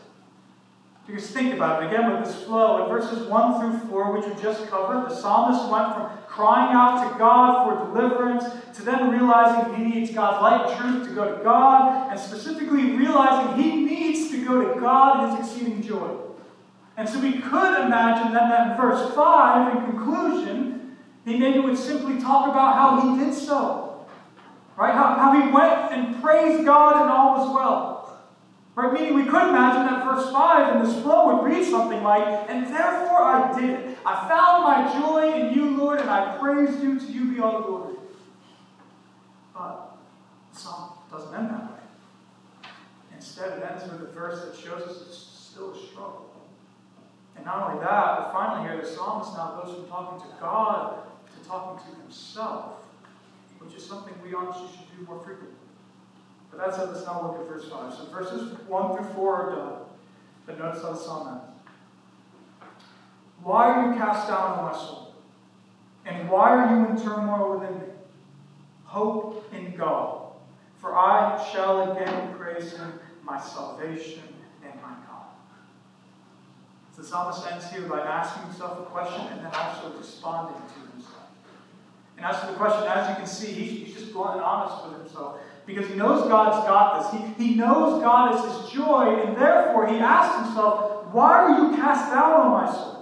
Because 1.07 1.31
think 1.31 1.55
about 1.55 1.83
it 1.83 1.87
again 1.87 2.13
with 2.13 2.27
this 2.27 2.45
flow. 2.45 2.85
In 2.85 2.91
verses 2.91 3.27
1 3.27 3.61
through 3.61 3.89
4, 3.89 4.13
which 4.13 4.27
we 4.27 4.43
just 4.43 4.69
covered, 4.69 5.09
the 5.09 5.15
psalmist 5.15 5.73
went 5.73 5.95
from 5.95 6.11
crying 6.39 6.73
out 6.73 7.03
to 7.03 7.19
God 7.19 7.67
for 7.67 7.93
deliverance 7.93 8.45
to 8.77 8.83
then 8.85 9.11
realizing 9.11 9.75
he 9.75 9.83
needs 9.83 10.13
God's 10.13 10.41
light 10.41 10.71
and 10.71 10.81
truth 10.81 11.09
to 11.09 11.13
go 11.13 11.37
to 11.37 11.43
God, 11.43 12.13
and 12.13 12.21
specifically 12.21 12.93
realizing 12.93 13.61
he 13.61 13.85
needs 13.85 14.31
to 14.31 14.45
go 14.45 14.73
to 14.73 14.79
God 14.79 15.25
in 15.25 15.37
his 15.37 15.51
exceeding 15.51 15.83
joy. 15.83 16.17
And 16.97 17.09
so 17.09 17.19
we 17.19 17.41
could 17.41 17.81
imagine 17.81 18.33
then 18.33 18.51
that 18.51 18.71
in 18.71 18.77
verse 18.77 19.13
5, 19.17 19.77
in 19.77 19.85
conclusion, 19.91 20.97
he 21.25 21.37
maybe 21.37 21.59
would 21.59 21.77
simply 21.77 22.21
talk 22.21 22.49
about 22.49 22.77
how 22.77 23.01
he 23.01 23.25
did 23.25 23.35
so. 23.35 24.07
Right? 24.77 24.95
How, 24.95 25.17
how 25.17 25.33
he 25.33 25.51
went 25.51 25.93
and 25.93 26.23
praised 26.23 26.65
God 26.65 27.03
and 27.03 27.11
all 27.11 27.39
was 27.39 27.53
well. 27.53 28.21
Right? 28.77 28.93
Meaning 28.93 29.15
we 29.15 29.25
could 29.25 29.49
imagine 29.49 29.87
that 29.87 30.05
verse 30.05 30.31
5 30.31 30.77
in 30.77 30.85
this 30.85 31.03
flow 31.03 31.43
would 31.43 31.51
read 31.51 31.65
something 31.65 32.01
like, 32.05 32.49
And 32.49 32.73
therefore 32.73 33.23
I 33.23 33.61
did 33.61 33.71
it. 33.71 33.88
I 34.05 34.29
found 34.29 34.65
my 34.65 35.01
joy 35.01 35.33
in 35.33 35.55
you, 35.55 35.77
Lord, 35.77 36.01
and 36.01 36.09
I 36.09 36.37
praised 36.39 36.83
you. 36.83 36.99
To 36.99 37.07
you 37.07 37.33
be 37.33 37.41
all 37.41 37.59
the 37.59 37.67
glory. 37.67 37.97
But 39.55 39.99
the 40.53 40.59
psalm 40.59 40.93
doesn't 41.11 41.35
end 41.35 41.51
that 41.51 41.73
way. 41.73 42.71
Instead, 43.15 43.59
it 43.59 43.71
ends 43.71 43.85
with 43.85 44.03
a 44.03 44.13
verse 44.13 44.45
that 44.45 44.57
shows 44.57 44.83
us 44.83 45.03
it's 45.07 45.19
still 45.19 45.73
a 45.73 45.87
struggle. 45.87 46.31
And 47.37 47.45
not 47.45 47.71
only 47.71 47.85
that, 47.85 48.17
but 48.19 48.33
finally 48.33 48.69
here, 48.69 48.81
the 48.81 48.87
psalmist 48.87 49.33
now 49.35 49.61
goes 49.63 49.75
from 49.75 49.89
talking 49.89 50.29
to 50.29 50.37
God 50.41 51.05
to 51.27 51.49
talking 51.49 51.85
to 51.85 52.01
himself, 52.01 52.75
which 53.59 53.75
is 53.75 53.85
something 53.85 54.15
we 54.25 54.35
honestly 54.35 54.69
should 54.77 54.99
do 54.99 55.05
more 55.07 55.21
frequently. 55.21 55.55
But 56.51 56.61
that's 56.61 56.79
it. 56.79 56.91
Let's 56.91 57.07
now 57.07 57.23
look 57.23 57.41
at 57.41 57.47
verse 57.47 57.69
5. 57.69 57.95
So 57.95 58.07
verses 58.07 58.59
1 58.67 58.97
through 58.97 59.15
4 59.15 59.35
are 59.35 59.57
done. 59.57 59.83
But 60.47 60.59
notice 60.59 60.83
how 60.83 60.93
the 60.93 60.99
psalm 60.99 61.29
ends. 61.29 61.58
Why 63.49 63.65
are 63.71 63.87
you 63.87 63.99
cast 63.99 64.29
down, 64.29 64.63
my 64.63 64.77
soul? 64.77 65.15
And 66.05 66.29
why 66.29 66.51
are 66.51 66.77
you 66.77 66.91
in 66.91 67.03
turmoil 67.03 67.59
within 67.59 67.79
me? 67.79 67.87
Hope 68.85 69.51
in 69.55 69.75
God, 69.75 70.33
for 70.77 70.95
I 70.95 71.43
shall 71.51 71.93
again 71.93 72.35
praise 72.37 72.77
him, 72.77 73.01
my 73.25 73.41
salvation 73.41 74.25
and 74.63 74.75
my 74.83 74.91
God. 74.91 75.29
So 76.95 77.01
the 77.01 77.09
psalmist 77.09 77.51
ends 77.51 77.71
here 77.71 77.89
by 77.89 78.01
asking 78.01 78.43
himself 78.43 78.81
a 78.81 78.83
question 78.83 79.23
and 79.33 79.41
then 79.41 79.51
also 79.55 79.97
responding 79.97 80.61
to 80.61 80.93
himself. 80.93 81.31
And 82.19 82.27
as 82.27 82.39
to 82.43 82.49
the 82.49 82.53
question, 82.53 82.87
as 82.87 83.09
you 83.09 83.17
can 83.17 83.27
see, 83.27 83.53
he's, 83.53 83.95
just 83.95 84.13
blunt 84.13 84.35
and 84.35 84.43
honest 84.43 84.87
with 84.87 84.99
himself 85.01 85.41
because 85.65 85.89
he 85.89 85.95
knows 85.95 86.29
God's 86.29 86.67
got 86.69 87.13
this. 87.13 87.39
He, 87.39 87.49
he 87.49 87.55
knows 87.55 88.03
God 88.03 88.35
is 88.35 88.61
his 88.61 88.73
joy, 88.73 89.23
and 89.25 89.35
therefore 89.35 89.87
he 89.87 89.97
asks 89.97 90.45
himself, 90.45 91.07
Why 91.15 91.31
are 91.31 91.51
you 91.59 91.77
cast 91.77 92.13
down, 92.13 92.51
my 92.51 92.71
soul? 92.71 92.98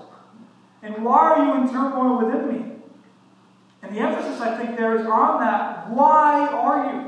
And 0.86 1.04
why 1.04 1.18
are 1.18 1.44
you 1.44 1.62
in 1.62 1.68
turmoil 1.72 2.24
within 2.24 2.48
me? 2.48 2.72
And 3.82 3.94
the 3.94 4.00
emphasis, 4.00 4.40
I 4.40 4.56
think, 4.56 4.76
there 4.76 4.96
is 4.96 5.06
on 5.06 5.40
that. 5.40 5.90
Why 5.90 6.46
are 6.46 6.94
you? 6.94 7.06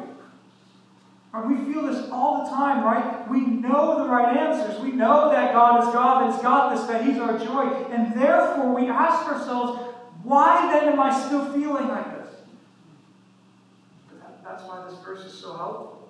We 1.47 1.73
feel 1.73 1.87
this 1.87 2.11
all 2.11 2.45
the 2.45 2.51
time, 2.51 2.83
right? 2.83 3.31
We 3.31 3.47
know 3.47 4.03
the 4.03 4.09
right 4.09 4.37
answers. 4.37 4.81
We 4.81 4.91
know 4.91 5.31
that 5.31 5.53
God 5.53 5.87
is 5.87 5.95
God, 5.95 6.29
that's 6.29 6.43
got 6.43 6.75
this, 6.75 6.87
that 6.87 7.05
He's 7.05 7.19
our 7.19 7.38
joy. 7.38 7.87
And 7.93 8.21
therefore, 8.21 8.75
we 8.75 8.88
ask 8.88 9.31
ourselves, 9.31 9.95
why 10.25 10.73
then 10.73 10.93
am 10.93 10.99
I 10.99 11.17
still 11.27 11.53
feeling 11.53 11.87
like 11.87 12.19
this? 12.19 12.35
That's 14.43 14.64
why 14.64 14.85
this 14.88 14.99
verse 15.05 15.25
is 15.25 15.33
so 15.33 15.57
helpful. 15.57 16.09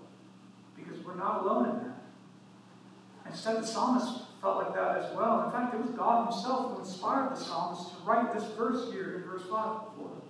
Because 0.74 1.04
we're 1.04 1.16
not 1.16 1.42
alone 1.42 1.68
in 1.68 1.74
that. 1.76 2.00
I 3.26 3.30
Instead, 3.30 3.62
the 3.62 3.66
psalmist 3.66 4.22
felt 4.40 4.56
like 4.56 4.74
that 4.74 5.02
as 5.02 5.14
well. 5.14 5.44
In 5.44 5.50
fact, 5.50 5.67
it 5.78 5.86
was 5.86 5.90
God 5.96 6.32
Himself 6.32 6.72
who 6.72 6.80
inspired 6.80 7.32
the 7.32 7.36
psalmist 7.36 7.90
to 7.90 8.02
write 8.04 8.34
this 8.34 8.44
verse 8.56 8.90
here 8.92 9.16
in 9.16 9.22
verse 9.22 9.42
5 9.42 9.50
for 9.50 10.08
him. 10.08 10.22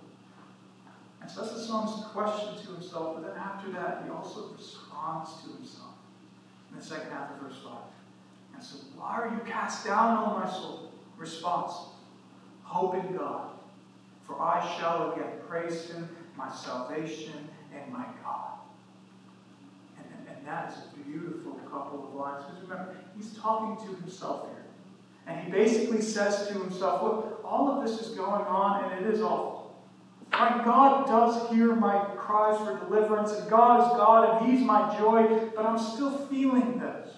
And 1.21 1.29
so 1.29 1.41
that's 1.41 1.53
the 1.53 1.59
psalmist's 1.59 2.07
question 2.07 2.55
to 2.65 2.73
himself, 2.73 3.15
but 3.15 3.27
then 3.27 3.37
after 3.37 3.71
that, 3.71 4.03
he 4.05 4.09
also 4.09 4.51
responds 4.57 5.41
to 5.43 5.49
himself 5.57 5.95
in 6.71 6.79
the 6.79 6.83
second 6.83 7.11
half 7.11 7.31
of 7.31 7.41
verse 7.41 7.59
5. 7.63 7.73
And 8.55 8.63
so, 8.63 8.77
why 8.95 9.21
are 9.21 9.29
you 9.29 9.39
cast 9.51 9.85
down, 9.85 10.17
O 10.17 10.39
my 10.39 10.49
soul? 10.49 10.91
Response 11.17 11.73
Hope 12.69 12.93
in 12.93 13.17
God, 13.17 13.49
for 14.27 14.39
I 14.39 14.77
shall 14.77 15.13
again 15.13 15.39
praise 15.47 15.89
Him, 15.89 16.07
my 16.37 16.51
salvation 16.51 17.49
and 17.73 17.91
my 17.91 18.05
God. 18.23 18.59
And, 19.97 20.05
and, 20.19 20.37
and 20.37 20.47
that 20.47 20.71
is 20.71 20.77
a 20.77 21.03
beautiful 21.03 21.53
couple 21.71 22.07
of 22.07 22.13
lines. 22.13 22.45
Because 22.45 22.69
remember, 22.69 22.95
he's 23.17 23.35
talking 23.37 23.83
to 23.87 23.95
himself 23.95 24.49
here. 24.49 24.58
And 25.29 25.45
he 25.45 25.51
basically 25.51 26.01
says 26.01 26.47
to 26.47 26.53
himself, 26.53 27.03
Look, 27.03 27.41
all 27.43 27.69
of 27.69 27.87
this 27.87 28.01
is 28.01 28.15
going 28.15 28.41
on, 28.41 28.91
and 28.91 29.05
it 29.05 29.13
is 29.13 29.21
awful. 29.21 29.79
Right? 30.33 30.63
God 30.65 31.07
does 31.07 31.49
hear 31.51 31.75
my 31.75 32.03
cries 32.17 32.57
for 32.59 32.79
deliverance, 32.85 33.31
and 33.33 33.49
God 33.49 33.81
is 33.81 33.97
God, 33.97 34.41
and 34.41 34.51
He's 34.51 34.65
my 34.65 34.97
joy, 34.97 35.49
but 35.55 35.65
I'm 35.65 35.77
still 35.77 36.27
feeling 36.27 36.79
this. 36.79 37.09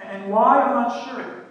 And 0.00 0.30
why, 0.30 0.62
I'm 0.62 0.74
not 0.74 1.04
sure. 1.04 1.46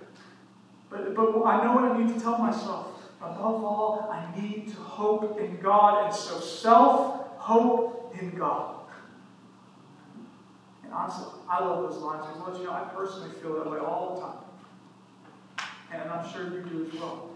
But, 0.89 1.15
but 1.15 1.43
I 1.43 1.63
know 1.63 1.73
what 1.73 1.91
I 1.91 1.97
need 1.97 2.13
to 2.13 2.19
tell 2.19 2.37
myself. 2.37 3.01
Above 3.19 3.63
all, 3.63 4.09
I 4.11 4.39
need 4.39 4.67
to 4.69 4.75
hope 4.75 5.39
in 5.39 5.57
God. 5.59 6.05
And 6.05 6.15
so 6.15 6.39
self 6.39 7.37
hope 7.37 8.13
in 8.19 8.31
God. 8.31 8.81
And 10.83 10.93
honestly, 10.93 11.25
I 11.49 11.63
love 11.63 11.89
those 11.89 12.01
lines 12.01 12.25
because 12.35 12.59
you 12.59 12.65
know 12.65 12.71
I 12.71 12.83
personally 12.93 13.31
feel 13.41 13.55
that 13.55 13.71
way 13.71 13.79
all 13.79 14.15
the 14.15 14.21
time. 14.21 14.42
And 16.01 16.09
I'm 16.09 16.31
sure 16.31 16.43
you 16.43 16.61
do 16.61 16.87
as 16.87 16.99
well. 16.99 17.29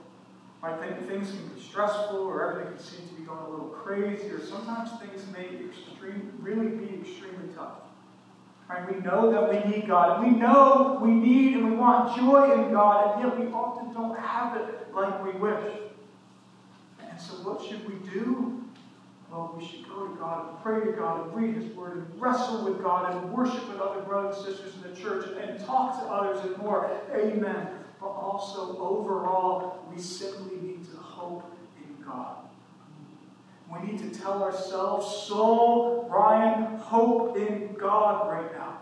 I 0.64 0.76
think 0.78 1.08
things 1.08 1.30
can 1.30 1.48
be 1.50 1.62
stressful 1.62 2.18
or 2.18 2.50
everything 2.50 2.74
can 2.74 2.84
seem 2.84 3.08
to 3.08 3.14
be 3.14 3.24
going 3.24 3.40
a 3.40 3.50
little 3.50 3.68
crazy, 3.68 4.30
or 4.30 4.42
sometimes 4.42 4.90
things 5.00 5.24
may 5.32 5.48
extreme, 5.66 6.34
really 6.40 6.70
be 6.70 6.96
extremely 6.96 7.54
tough. 7.56 7.74
Right? 8.68 8.92
We 8.92 9.00
know 9.00 9.32
that 9.32 9.50
we 9.50 9.72
need 9.72 9.88
God. 9.88 10.18
And 10.18 10.34
we 10.34 10.40
know 10.40 11.00
we 11.02 11.12
need 11.12 11.54
and 11.54 11.72
we 11.72 11.78
want 11.78 12.18
joy 12.18 12.54
in 12.54 12.74
God, 12.74 13.16
and 13.16 13.24
yet 13.24 13.40
we 13.40 13.46
often 13.54 13.94
don't 13.94 14.18
have 14.20 14.58
it 14.58 14.94
like 14.94 15.24
we 15.24 15.32
wish. 15.40 15.74
And 17.10 17.22
so, 17.22 17.34
what 17.36 17.64
should 17.64 17.88
we 17.88 17.96
do? 18.10 18.64
Well, 19.32 19.56
we 19.58 19.66
should 19.66 19.88
go 19.88 20.08
to 20.08 20.16
God 20.16 20.50
and 20.50 20.64
pray 20.64 20.92
to 20.92 20.98
God 20.98 21.28
and 21.28 21.36
read 21.36 21.56
His 21.56 21.74
Word 21.76 21.98
and 21.98 22.22
wrestle 22.22 22.66
with 22.66 22.82
God 22.82 23.14
and 23.14 23.32
worship 23.32 23.70
with 23.70 23.80
other 23.80 24.02
brothers 24.02 24.38
and 24.38 24.46
sisters 24.48 24.74
in 24.76 24.90
the 24.90 25.00
church 25.00 25.28
and 25.40 25.64
talk 25.66 26.00
to 26.00 26.06
others 26.08 26.44
and 26.44 26.58
more. 26.58 26.90
Amen. 27.14 27.68
But 28.00 28.10
also, 28.10 28.78
overall, 28.80 29.84
we 29.92 30.00
simply 30.00 30.58
need 30.62 30.86
to 30.92 30.98
hope 30.98 31.52
in 31.78 32.06
God. 32.06 32.38
We 33.72 33.88
need 33.88 34.00
to 34.00 34.20
tell 34.20 34.44
ourselves, 34.44 35.26
so, 35.28 36.08
Ryan, 36.10 36.78
hope 36.78 37.36
in 37.36 37.76
God 37.78 38.32
right 38.32 38.54
now. 38.54 38.80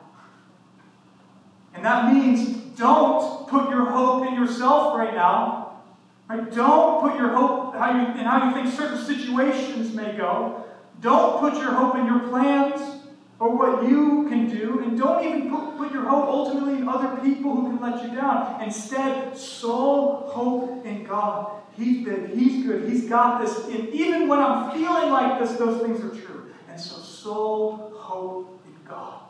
And 1.73 1.83
that 1.83 2.13
means 2.13 2.77
don't 2.77 3.47
put 3.47 3.69
your 3.69 3.85
hope 3.85 4.27
in 4.27 4.35
yourself 4.35 4.97
right 4.97 5.13
now. 5.13 5.81
Right? 6.29 6.51
Don't 6.53 7.01
put 7.01 7.17
your 7.17 7.29
hope 7.29 7.75
in 7.75 7.79
how 7.79 8.47
you 8.47 8.53
think 8.53 8.75
certain 8.75 9.03
situations 9.03 9.93
may 9.93 10.15
go. 10.15 10.65
Don't 11.01 11.39
put 11.39 11.55
your 11.55 11.73
hope 11.73 11.95
in 11.97 12.05
your 12.05 12.19
plans 12.19 12.94
or 13.39 13.55
what 13.55 13.89
you 13.89 14.27
can 14.29 14.47
do. 14.47 14.79
And 14.79 14.97
don't 14.97 15.25
even 15.25 15.49
put, 15.49 15.77
put 15.77 15.91
your 15.91 16.07
hope 16.07 16.27
ultimately 16.27 16.75
in 16.75 16.87
other 16.87 17.21
people 17.21 17.55
who 17.55 17.77
can 17.77 17.81
let 17.81 18.03
you 18.03 18.15
down. 18.15 18.61
Instead, 18.61 19.37
soul 19.37 20.29
hope 20.29 20.85
in 20.85 21.03
God. 21.03 21.51
He's 21.73 22.05
big, 22.05 22.33
He's 22.33 22.65
good, 22.65 22.89
He's 22.89 23.09
got 23.09 23.41
this. 23.41 23.65
And 23.65 23.89
even 23.89 24.29
when 24.29 24.39
I'm 24.39 24.71
feeling 24.71 25.11
like 25.11 25.41
this, 25.41 25.57
those 25.57 25.81
things 25.81 25.99
are 25.99 26.21
true. 26.21 26.53
And 26.69 26.79
so, 26.79 26.95
soul 26.97 27.93
hope 27.97 28.61
in 28.65 28.73
God. 28.87 29.21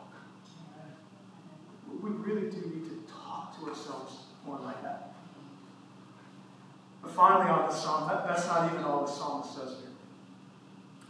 We 2.00 2.10
really 2.10 2.50
do 2.50 2.58
need 2.58 2.84
to 2.84 3.12
talk 3.12 3.58
to 3.58 3.68
ourselves 3.68 4.18
more 4.44 4.60
like 4.60 4.80
that. 4.84 5.14
But 7.02 7.10
finally, 7.10 7.50
on 7.50 7.68
the 7.68 7.74
psalm, 7.74 8.08
that, 8.08 8.28
that's 8.28 8.46
not 8.46 8.72
even 8.72 8.84
all 8.84 9.04
the 9.04 9.10
psalmist 9.10 9.54
says 9.54 9.78
here 9.80 9.95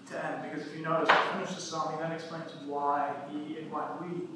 to 0.09 0.25
end. 0.25 0.43
Because 0.43 0.67
if 0.67 0.77
you 0.77 0.83
notice, 0.83 1.09
to 1.09 1.15
finish 1.33 1.55
the 1.55 1.61
psalm, 1.61 1.93
he 1.95 2.01
then 2.01 2.13
explains 2.13 2.53
why 2.67 3.13
he 3.31 3.59
and 3.59 3.71
why 3.71 3.89
we 4.01 4.29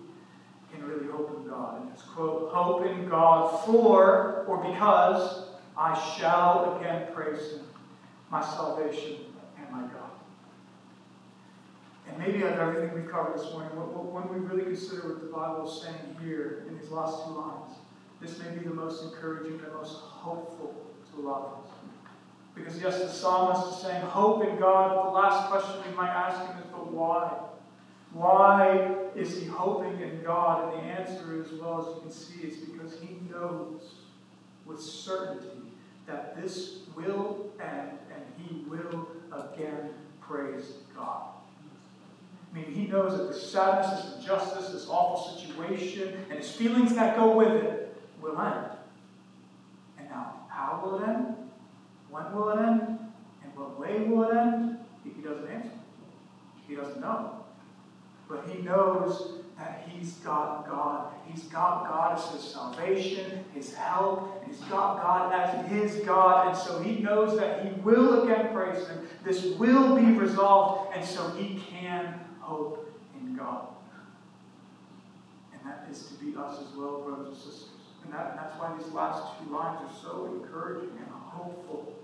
can 0.72 0.87
really 0.87 1.06
hope 1.06 1.37
in 1.37 1.48
God. 1.48 1.83
And 1.83 1.90
it's 1.92 2.02
quote, 2.02 2.52
hope 2.52 2.87
in 2.87 3.09
God 3.09 3.64
for 3.64 4.44
or 4.46 4.59
because 4.72 5.48
I 5.76 5.94
shall 6.16 6.78
again 6.78 7.09
praise 7.14 7.52
him, 7.52 7.64
my 8.30 8.42
salvation 8.42 9.16
and 9.59 9.70
my 9.70 9.83
God. 9.83 10.11
And 12.09 12.18
maybe 12.18 12.44
out 12.44 12.54
of 12.54 12.59
everything 12.59 12.94
we've 12.94 13.11
covered 13.11 13.38
this 13.38 13.50
morning, 13.52 13.70
when 13.70 14.28
we 14.28 14.46
really 14.46 14.64
consider 14.64 15.09
what 15.09 15.20
the 15.20 15.28
Bible 15.28 15.70
is 15.70 15.83
saying 15.83 16.16
here 16.22 16.64
in 16.68 16.78
these 16.78 16.90
last 16.90 17.24
two 17.24 17.33
lines, 17.33 17.72
this 18.20 18.38
may 18.38 18.50
be 18.50 18.64
the 18.64 18.74
most 18.74 19.02
encouraging, 19.04 19.59
the 19.59 19.72
most 19.72 19.94
hopeful 19.94 20.74
to 21.12 21.20
a 21.20 21.22
lot 21.22 21.40
of 21.40 21.64
us. 21.64 21.70
Because, 22.61 22.81
yes, 22.81 23.01
the 23.01 23.09
psalmist 23.09 23.77
is 23.77 23.83
saying, 23.83 24.03
hope 24.03 24.44
in 24.44 24.59
God. 24.59 25.07
The 25.07 25.11
last 25.11 25.51
question 25.51 25.83
we 25.88 25.96
might 25.96 26.11
ask 26.11 26.40
him 26.46 26.59
is, 26.59 26.66
but 26.70 26.92
why? 26.92 27.33
Why 28.12 28.96
is 29.14 29.38
he 29.38 29.46
hoping 29.46 30.01
in 30.01 30.23
God? 30.23 30.75
And 30.75 30.83
the 30.83 30.87
answer 30.87 31.42
as 31.42 31.53
well, 31.59 31.81
as 31.81 31.94
you 31.94 32.01
can 32.03 32.11
see, 32.11 32.46
is 32.46 32.57
because 32.68 33.01
he 33.01 33.16
knows 33.31 33.94
with 34.66 34.81
certainty 34.81 35.73
that 36.07 36.40
this 36.40 36.81
will 36.94 37.51
end 37.61 37.99
and 38.12 38.23
he 38.37 38.64
will 38.68 39.09
again 39.33 39.90
praise 40.20 40.75
God. 40.94 41.29
I 42.51 42.57
mean, 42.57 42.73
he 42.73 42.87
knows 42.87 43.16
that 43.16 43.29
the 43.29 43.35
sadness, 43.35 44.03
this 44.03 44.16
injustice, 44.16 44.70
this 44.70 44.88
awful 44.88 45.37
situation, 45.37 46.25
and 46.29 46.38
his 46.38 46.51
feelings 46.51 46.94
that 46.96 47.16
go 47.16 47.37
with 47.37 47.62
it 47.62 47.96
will 48.20 48.40
end. 48.40 48.66
And 49.99 50.11
now, 50.11 50.46
how 50.49 50.81
will 50.83 50.99
it 51.01 51.09
end? 51.09 51.37
When 52.11 52.33
will 52.35 52.51
it 52.51 52.59
end? 52.59 52.99
And 53.42 53.55
what 53.55 53.79
way 53.79 54.01
will 54.01 54.25
it 54.31 54.37
end? 54.37 54.79
He 55.05 55.23
doesn't 55.23 55.49
answer. 55.49 55.70
He 56.66 56.75
doesn't 56.75 57.01
know. 57.01 57.44
But 58.29 58.49
he 58.49 58.62
knows 58.62 59.40
that 59.59 59.88
he's 59.88 60.12
got 60.14 60.68
God. 60.68 61.12
He's 61.27 61.44
got 61.44 61.87
God 61.88 62.18
as 62.18 62.29
his 62.33 62.42
salvation, 62.42 63.44
his 63.55 63.75
help, 63.75 64.42
he's 64.46 64.59
got 64.62 64.96
God 65.01 65.33
as 65.33 65.66
his 65.68 66.05
God. 66.05 66.49
And 66.49 66.57
so 66.57 66.81
he 66.81 66.99
knows 66.99 67.38
that 67.38 67.64
he 67.64 67.81
will 67.81 68.25
again 68.25 68.53
praise 68.53 68.87
him. 68.88 69.07
This 69.25 69.44
will 69.57 69.94
be 69.94 70.12
resolved, 70.12 70.96
and 70.96 71.05
so 71.05 71.31
he 71.31 71.61
can 71.70 72.18
hope 72.40 72.92
in 73.20 73.37
God. 73.37 73.68
And 75.53 75.61
that 75.64 75.87
is 75.90 76.07
to 76.07 76.14
be 76.14 76.35
us 76.37 76.59
as 76.61 76.77
well, 76.77 77.03
brothers 77.03 77.29
and 77.29 77.37
sisters. 77.37 77.68
And, 78.05 78.12
that, 78.14 78.31
and 78.31 78.38
that's 78.38 78.59
why 78.59 78.77
these 78.77 78.92
last 78.92 79.38
two 79.38 79.55
lines 79.55 79.81
are 79.83 80.03
so 80.03 80.40
encouraging 80.42 80.90
and 80.99 81.07
hopeful. 81.11 82.00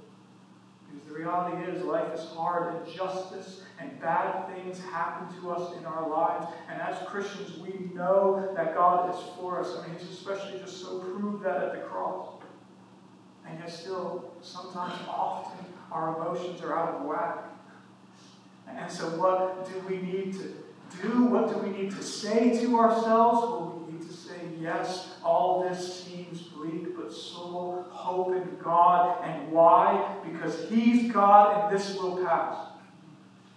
The 1.08 1.14
reality 1.14 1.70
is, 1.70 1.82
life 1.82 2.12
is 2.14 2.20
hard, 2.30 2.74
and 2.74 2.94
justice 2.94 3.62
and 3.78 4.00
bad 4.00 4.48
things 4.54 4.80
happen 4.80 5.40
to 5.40 5.50
us 5.50 5.76
in 5.76 5.84
our 5.84 6.08
lives. 6.08 6.46
And 6.70 6.80
as 6.80 6.96
Christians, 7.06 7.58
we 7.58 7.90
know 7.94 8.52
that 8.54 8.74
God 8.74 9.14
is 9.14 9.20
for 9.36 9.60
us. 9.60 9.76
I 9.76 9.86
mean, 9.86 9.98
He's 9.98 10.10
especially 10.10 10.58
just 10.58 10.80
so 10.80 10.98
proved 10.98 11.44
that 11.44 11.62
at 11.62 11.72
the 11.72 11.80
cross. 11.80 12.28
And 13.46 13.58
yet, 13.60 13.70
still, 13.70 14.32
sometimes, 14.42 14.94
often, 15.08 15.64
our 15.92 16.16
emotions 16.16 16.60
are 16.62 16.76
out 16.76 16.94
of 16.94 17.06
whack. 17.06 17.44
And 18.68 18.90
so, 18.90 19.10
what 19.20 19.68
do 19.68 19.78
we 19.88 19.98
need 20.02 20.32
to 20.34 20.54
do? 21.02 21.24
What 21.24 21.48
do 21.48 21.58
we 21.58 21.70
need 21.70 21.90
to 21.92 22.02
say 22.02 22.58
to 22.60 22.78
ourselves? 22.78 23.42
Well, 23.42 23.84
we 23.86 23.92
need 23.92 24.08
to 24.08 24.12
say, 24.12 24.34
yes, 24.58 25.14
all 25.24 25.68
this 25.68 26.05
but 26.96 27.12
so 27.12 27.84
hope 27.90 28.34
in 28.34 28.56
God. 28.62 29.22
And 29.24 29.50
why? 29.50 30.16
Because 30.24 30.68
He's 30.68 31.12
God 31.12 31.64
and 31.64 31.76
this 31.76 31.96
will 31.96 32.24
pass. 32.24 32.56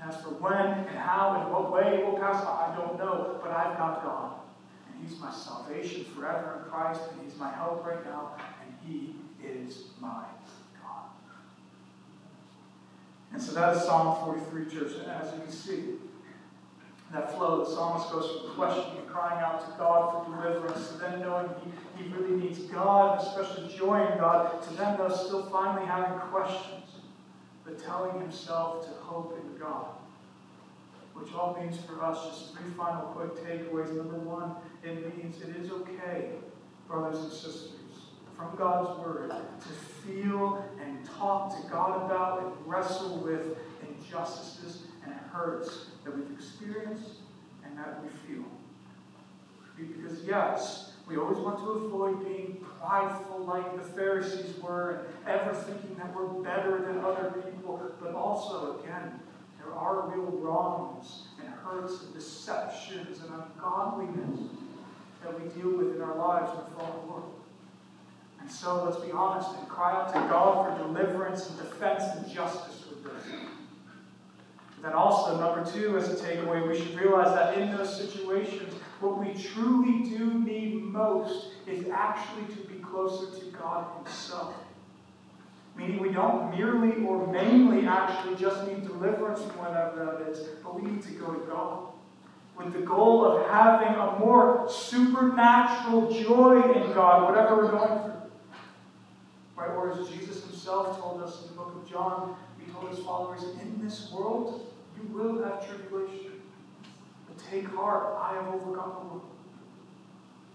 As 0.02 0.16
for 0.22 0.30
when 0.30 0.86
and 0.88 0.98
how 0.98 1.42
and 1.42 1.52
what 1.52 1.72
way 1.72 2.00
it 2.00 2.06
will 2.06 2.18
pass, 2.18 2.44
I 2.44 2.74
don't 2.78 2.98
know, 2.98 3.40
but 3.42 3.52
I've 3.52 3.78
got 3.78 4.04
God. 4.04 4.40
And 4.88 5.08
He's 5.08 5.20
my 5.20 5.32
salvation 5.32 6.06
forever 6.06 6.64
in 6.64 6.72
Christ, 6.72 7.02
and 7.12 7.22
He's 7.24 7.38
my 7.38 7.52
help 7.52 7.86
right 7.86 8.04
now, 8.06 8.36
and 8.62 8.74
He 8.86 9.16
is 9.46 9.88
my 10.00 10.24
God. 10.82 11.10
And 13.34 13.42
so 13.42 13.54
that 13.54 13.76
is 13.76 13.84
Psalm 13.84 14.26
43, 14.26 14.66
church. 14.74 14.94
And 15.00 15.12
as 15.12 15.34
you 15.34 15.42
can 15.42 15.52
see, 15.52 15.84
that 17.14 17.36
flow, 17.36 17.64
the 17.64 17.70
psalmist 17.70 18.12
goes 18.12 18.42
from 18.42 18.56
questioning 18.56 19.00
and 19.00 19.08
crying 19.08 19.42
out 19.44 19.60
to 19.62 19.78
God 19.78 20.26
for 20.26 20.36
deliverance, 20.36 20.90
to 20.90 20.98
then 20.98 21.22
knowing 21.22 21.50
he, 21.64 22.04
he 22.04 22.10
really 22.14 22.36
needs 22.36 22.60
God, 22.60 23.20
especially 23.20 23.76
joy 23.76 24.06
in 24.06 24.18
God, 24.20 24.62
to 24.62 24.74
then 24.76 24.96
though 24.98 25.10
still 25.10 25.44
finally 25.50 25.86
having 25.88 26.20
questions, 26.20 26.86
but 27.66 27.84
telling 27.84 28.20
himself 28.22 28.86
to 28.86 28.92
hope 29.02 29.40
in 29.44 29.60
God. 29.60 29.88
Which 31.14 31.34
all 31.34 31.60
means 31.60 31.78
for 31.82 32.04
us, 32.04 32.26
just 32.28 32.56
three 32.56 32.72
final 32.78 33.02
quick 33.08 33.36
takeaways. 33.44 33.94
Number 33.94 34.20
one, 34.20 34.56
it 34.84 35.18
means 35.18 35.42
it 35.42 35.56
is 35.58 35.72
okay, 35.72 36.30
brothers 36.88 37.20
and 37.20 37.32
sisters, 37.32 37.74
from 38.38 38.56
God's 38.56 39.00
Word, 39.00 39.30
to 39.32 39.70
feel 40.08 40.64
and 40.80 40.98
talk 41.18 41.60
to 41.60 41.70
God 41.70 42.06
about 42.06 42.44
and 42.44 42.52
wrestle 42.66 43.18
with 43.18 43.58
injustices 43.82 44.84
and 45.04 45.14
hurts 45.34 45.88
that 46.10 46.18
we've 46.18 46.38
experienced 46.38 47.20
and 47.64 47.78
that 47.78 48.02
we 48.04 48.10
feel. 48.28 48.46
Because, 49.78 50.24
yes, 50.24 50.94
we 51.08 51.18
always 51.18 51.38
want 51.38 51.60
to 51.60 51.70
avoid 51.70 52.24
being 52.26 52.64
prideful 52.80 53.46
like 53.46 53.78
the 53.78 53.84
Pharisees 53.84 54.58
were 54.62 55.06
and 55.26 55.28
ever 55.28 55.54
thinking 55.54 55.96
that 55.98 56.14
we're 56.16 56.28
better 56.44 56.82
than 56.82 57.00
other 57.00 57.32
people. 57.32 57.82
But 58.02 58.14
also, 58.14 58.80
again, 58.80 59.20
there 59.58 59.74
are 59.74 60.10
real 60.10 60.32
wrongs 60.38 61.24
and 61.40 61.48
hurts 61.50 62.04
and 62.04 62.14
deceptions 62.14 63.22
and 63.22 63.30
ungodliness 63.32 64.40
that 65.24 65.40
we 65.40 65.50
deal 65.62 65.78
with 65.78 65.96
in 65.96 66.02
our 66.02 66.16
lives 66.16 66.52
in 66.52 66.58
the 66.58 66.80
fallen 66.80 67.08
world. 67.08 67.36
And 68.40 68.50
so 68.50 68.84
let's 68.84 68.98
be 68.98 69.12
honest 69.12 69.50
and 69.58 69.68
cry 69.68 69.94
out 69.94 70.14
to 70.14 70.20
God 70.30 70.78
for 70.78 70.84
deliverance 70.84 71.50
and 71.50 71.60
defense 71.60 72.04
and 72.16 72.30
justice. 72.30 72.79
Then 74.82 74.94
also, 74.94 75.38
number 75.40 75.70
two, 75.70 75.98
as 75.98 76.10
a 76.10 76.16
takeaway, 76.16 76.66
we 76.66 76.78
should 76.78 76.98
realize 76.98 77.34
that 77.36 77.58
in 77.58 77.76
those 77.76 77.98
situations, 77.98 78.74
what 79.02 79.18
we 79.18 79.34
truly 79.34 80.10
do 80.10 80.40
need 80.40 80.84
most 80.84 81.48
is 81.68 81.88
actually 81.94 82.46
to 82.56 82.62
be 82.68 82.76
closer 82.80 83.38
to 83.40 83.46
God 83.48 83.86
Himself. 83.98 84.56
Meaning 85.76 86.00
we 86.00 86.10
don't 86.10 86.52
merely 86.52 87.06
or 87.06 87.28
mainly 87.28 87.88
actually 87.88 88.36
just 88.36 88.68
need 88.68 88.84
deliverance 88.84 89.42
from 89.42 89.58
whatever 89.58 90.06
that 90.06 90.30
is, 90.30 90.48
but 90.64 90.82
we 90.82 90.90
need 90.90 91.02
to 91.04 91.12
go 91.12 91.32
to 91.32 91.40
God. 91.46 91.88
With 92.58 92.74
the 92.74 92.82
goal 92.82 93.26
of 93.26 93.48
having 93.48 93.96
a 93.96 94.20
more 94.20 94.68
supernatural 94.70 96.12
joy 96.12 96.74
in 96.74 96.92
God, 96.94 97.30
whatever 97.30 97.56
we're 97.56 97.72
going 97.72 98.02
through. 98.02 98.14
Right? 99.56 99.70
Or 99.70 99.92
as 99.92 100.10
Jesus 100.10 100.44
himself 100.44 101.00
told 101.00 101.22
us 101.22 101.42
in 101.44 101.48
the 101.50 101.54
book 101.54 101.74
of 101.76 101.90
John, 101.90 102.36
he 102.60 102.70
told 102.72 102.90
his 102.90 103.00
followers, 103.00 103.44
In 103.62 103.82
this 103.82 104.12
world 104.12 104.69
you 105.02 105.18
will 105.18 105.44
have 105.44 105.68
tribulation. 105.68 106.42
But 107.28 107.38
take 107.50 107.68
heart, 107.68 108.18
I 108.20 108.36
have 108.36 108.48
overcome 108.48 108.94
the 109.00 109.08
world. 109.08 109.22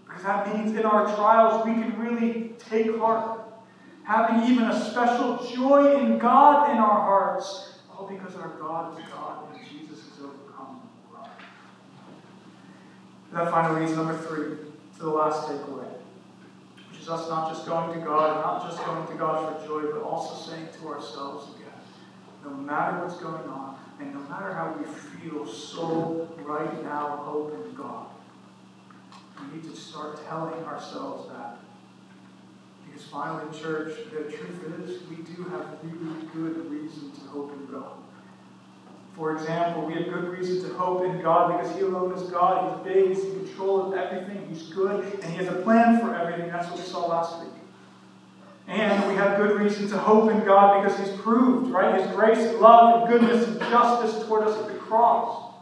Because 0.05 0.23
that 0.23 0.55
means 0.55 0.77
in 0.77 0.85
our 0.85 1.15
trials 1.15 1.65
we 1.65 1.73
can 1.73 1.99
really 1.99 2.53
take 2.69 2.97
heart 2.97 3.41
having 4.05 4.51
even 4.51 4.65
a 4.65 4.85
special 4.91 5.43
joy 5.53 5.99
in 5.99 6.19
God 6.19 6.69
in 6.69 6.77
our 6.77 7.01
hearts, 7.01 7.79
all 7.91 8.07
because 8.07 8.35
our 8.35 8.49
God 8.59 8.97
is 8.97 9.03
God 9.11 9.51
and 9.51 9.67
Jesus 9.67 9.99
has 10.09 10.19
overcome 10.19 10.87
the 11.07 11.13
world. 11.13 11.29
That 13.33 13.51
finally 13.51 13.81
leads 13.81 13.97
number 13.97 14.15
three 14.15 14.57
to 14.97 14.99
the 14.99 15.09
last 15.09 15.49
takeaway, 15.49 15.89
which 16.91 17.01
is 17.01 17.09
us 17.09 17.27
not 17.29 17.51
just 17.51 17.65
going 17.65 17.99
to 17.99 18.05
God, 18.05 18.33
and 18.33 18.41
not 18.41 18.69
just 18.69 18.85
going 18.85 19.07
to 19.07 19.13
God 19.15 19.59
for 19.59 19.67
joy, 19.67 19.91
but 19.91 20.03
also 20.03 20.51
saying 20.51 20.67
to 20.79 20.89
ourselves 20.89 21.55
again, 21.55 21.73
no 22.43 22.51
matter 22.51 23.03
what's 23.03 23.17
going 23.17 23.43
on, 23.49 23.74
and 23.99 24.13
no 24.13 24.19
matter 24.21 24.53
how 24.53 24.75
we 24.77 24.85
feel 25.19 25.47
so 25.47 26.27
right 26.43 26.83
now, 26.83 27.17
hope 27.17 27.53
in 27.53 27.73
God, 27.73 28.07
we 29.39 29.57
need 29.57 29.63
to 29.69 29.75
start 29.75 30.25
telling 30.27 30.63
ourselves 30.65 31.29
that 31.29 31.59
because 32.95 33.09
finally, 33.09 33.59
church, 33.59 33.93
the 34.11 34.31
truth 34.31 34.79
is, 34.79 35.01
we 35.09 35.17
do 35.17 35.43
have 35.49 35.79
really 35.83 36.25
good 36.33 36.71
reason 36.71 37.11
to 37.11 37.21
hope 37.27 37.51
in 37.51 37.65
God. 37.65 37.97
For 39.17 39.35
example, 39.35 39.85
we 39.85 39.95
have 39.95 40.05
good 40.05 40.29
reason 40.29 40.69
to 40.69 40.77
hope 40.77 41.03
in 41.03 41.21
God 41.21 41.57
because 41.57 41.75
He 41.75 41.81
alone 41.81 42.13
is 42.13 42.29
God. 42.29 42.85
He's 42.85 42.93
big, 42.93 43.09
He's 43.09 43.25
in 43.25 43.45
control 43.45 43.91
of 43.91 43.99
everything, 43.99 44.47
He's 44.47 44.63
good, 44.63 45.03
and 45.21 45.23
He 45.25 45.37
has 45.37 45.47
a 45.47 45.61
plan 45.61 45.99
for 45.99 46.15
everything. 46.15 46.49
That's 46.49 46.69
what 46.69 46.79
we 46.79 46.85
saw 46.85 47.07
last 47.07 47.39
week. 47.41 47.54
And 48.67 49.07
we 49.07 49.15
have 49.15 49.37
good 49.37 49.59
reason 49.59 49.87
to 49.89 49.97
hope 49.97 50.31
in 50.31 50.43
God 50.43 50.81
because 50.81 50.99
He's 50.99 51.15
proved, 51.19 51.71
right? 51.71 52.01
His 52.01 52.11
grace 52.15 52.53
love 52.59 53.01
and 53.01 53.11
goodness 53.11 53.47
and 53.47 53.59
justice 53.59 54.25
toward 54.25 54.47
us 54.47 54.57
at 54.57 54.67
the 54.67 54.79
cross, 54.79 55.53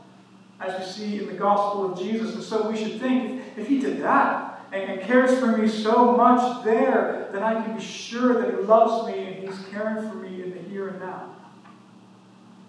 as 0.62 0.80
we 0.80 0.86
see 0.92 1.20
in 1.20 1.28
the 1.28 1.34
gospel 1.34 1.92
of 1.92 2.00
Jesus. 2.00 2.36
And 2.36 2.44
so 2.44 2.70
we 2.70 2.78
should 2.78 3.02
think 3.02 3.44
if 3.58 3.68
He 3.68 3.80
did 3.80 4.02
that, 4.02 4.62
and 4.72 5.02
cares 5.02 5.38
for 5.38 5.58
me 5.58 5.68
so 5.68 6.16
much 6.16 6.64
there, 6.64 7.30
then 7.32 7.44
I 7.44 7.62
can 7.62 7.76
be 7.76 7.84
sure 7.84 8.42
that 8.42 8.50
He 8.50 8.66
loves 8.66 9.08
me 9.08 9.26
and 9.26 9.48
He's 9.48 9.66
caring 9.68 10.10
for 10.10 10.16
me 10.16 10.42
in 10.42 10.52
the 10.52 10.60
here 10.70 10.88
and 10.88 11.00
now. 11.00 11.36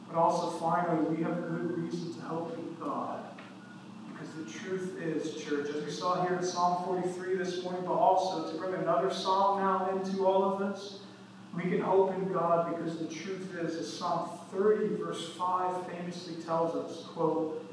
But 0.08 0.18
also, 0.18 0.50
finally, 0.58 1.16
we 1.16 1.22
have 1.22 1.34
good 1.48 1.78
reason 1.78 2.14
to 2.14 2.20
hope 2.20 2.58
in 2.58 2.76
God. 2.84 3.33
Because 4.24 4.52
the 4.52 4.58
truth 4.58 5.02
is, 5.02 5.42
church, 5.42 5.68
as 5.74 5.84
we 5.84 5.90
saw 5.90 6.24
here 6.26 6.36
in 6.38 6.44
Psalm 6.44 6.84
43 6.84 7.36
this 7.36 7.62
morning, 7.62 7.82
but 7.84 7.94
also 7.94 8.50
to 8.50 8.58
bring 8.58 8.74
another 8.74 9.12
psalm 9.12 9.60
now 9.60 9.90
into 9.90 10.26
all 10.26 10.44
of 10.44 10.58
this, 10.60 11.00
we 11.54 11.62
can 11.64 11.80
hope 11.80 12.14
in 12.14 12.32
God 12.32 12.74
because 12.74 12.98
the 12.98 13.06
truth 13.06 13.54
is, 13.60 13.76
as 13.76 13.92
Psalm 13.92 14.30
30, 14.50 14.96
verse 14.96 15.30
5 15.34 15.86
famously 15.88 16.42
tells 16.42 16.74
us, 16.74 17.04
quote, 17.08 17.64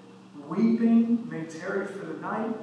Weeping 0.47 1.27
may 1.29 1.45
tarry 1.45 1.85
for 1.85 2.05
the 2.05 2.19
night, 2.19 2.55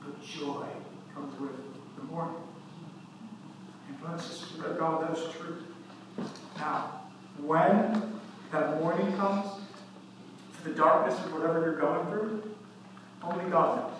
but 0.00 0.24
joy 0.24 0.66
comes 1.14 1.38
with 1.40 1.56
the 1.96 2.02
morning. 2.04 2.42
And 3.88 4.00
brothers 4.00 4.22
and 4.22 4.34
sisters 4.34 4.78
God, 4.78 5.02
that 5.02 5.18
is 5.18 5.32
true. 5.34 5.58
Now, 6.56 7.02
when 7.38 8.20
that 8.52 8.80
morning 8.80 9.16
comes, 9.16 9.60
the 10.64 10.70
darkness 10.70 11.18
of 11.24 11.32
whatever 11.32 11.60
you're 11.60 11.78
going 11.78 12.06
through, 12.08 12.42
only 13.30 13.50
God 13.50 13.76
knows. 13.76 13.92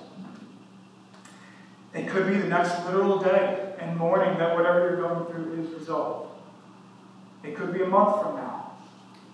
It 1.94 2.08
could 2.08 2.26
be 2.26 2.36
the 2.36 2.48
next 2.48 2.84
literal 2.84 3.18
day 3.18 3.74
and 3.78 3.96
morning 3.96 4.38
that 4.38 4.54
whatever 4.54 4.80
you're 4.80 5.00
going 5.00 5.26
through 5.26 5.62
is 5.62 5.70
resolved. 5.78 6.30
It 7.42 7.56
could 7.56 7.72
be 7.72 7.82
a 7.82 7.86
month 7.86 8.22
from 8.22 8.36
now. 8.36 8.72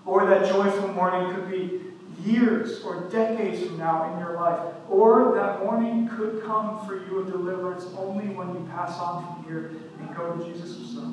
Or 0.04 0.26
that 0.26 0.48
joyful 0.48 0.88
morning 0.88 1.34
could 1.34 1.50
be 1.50 1.80
years 2.24 2.82
or 2.82 3.08
decades 3.10 3.66
from 3.66 3.78
now 3.78 4.12
in 4.12 4.20
your 4.20 4.34
life. 4.34 4.74
Or 4.88 5.34
that 5.34 5.60
morning 5.64 6.08
could 6.08 6.42
come 6.44 6.86
for 6.86 6.96
you 6.96 7.20
of 7.20 7.32
deliverance 7.32 7.86
only 7.96 8.26
when 8.26 8.48
you 8.48 8.68
pass 8.72 8.98
on 8.98 9.24
from 9.24 9.44
here 9.44 9.72
and 10.00 10.16
go 10.16 10.36
to 10.36 10.44
Jesus 10.44 10.76
himself. 10.76 11.12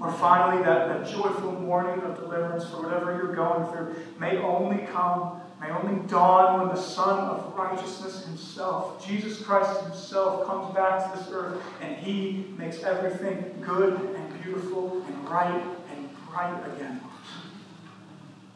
Or 0.00 0.10
finally, 0.12 0.62
that, 0.64 0.88
that 0.88 1.10
joyful 1.10 1.52
morning 1.52 2.02
of 2.02 2.16
deliverance 2.16 2.64
for 2.70 2.82
whatever 2.82 3.16
you're 3.16 3.34
going 3.34 3.70
through 3.70 3.94
may 4.18 4.38
only 4.38 4.86
come, 4.86 5.39
may 5.60 5.70
only 5.70 6.06
dawn 6.08 6.58
when 6.58 6.68
the 6.74 6.80
Son 6.80 7.18
of 7.28 7.54
righteousness 7.54 8.24
himself, 8.24 9.06
Jesus 9.06 9.42
Christ 9.42 9.82
himself, 9.82 10.46
comes 10.46 10.74
back 10.74 11.12
to 11.12 11.18
this 11.18 11.28
earth 11.32 11.62
and 11.82 11.96
he 11.96 12.46
makes 12.56 12.82
everything 12.82 13.54
good 13.60 13.94
and 13.94 14.42
beautiful 14.42 15.04
and 15.06 15.28
right 15.28 15.62
and 15.92 16.08
bright 16.30 16.58
again. 16.74 17.00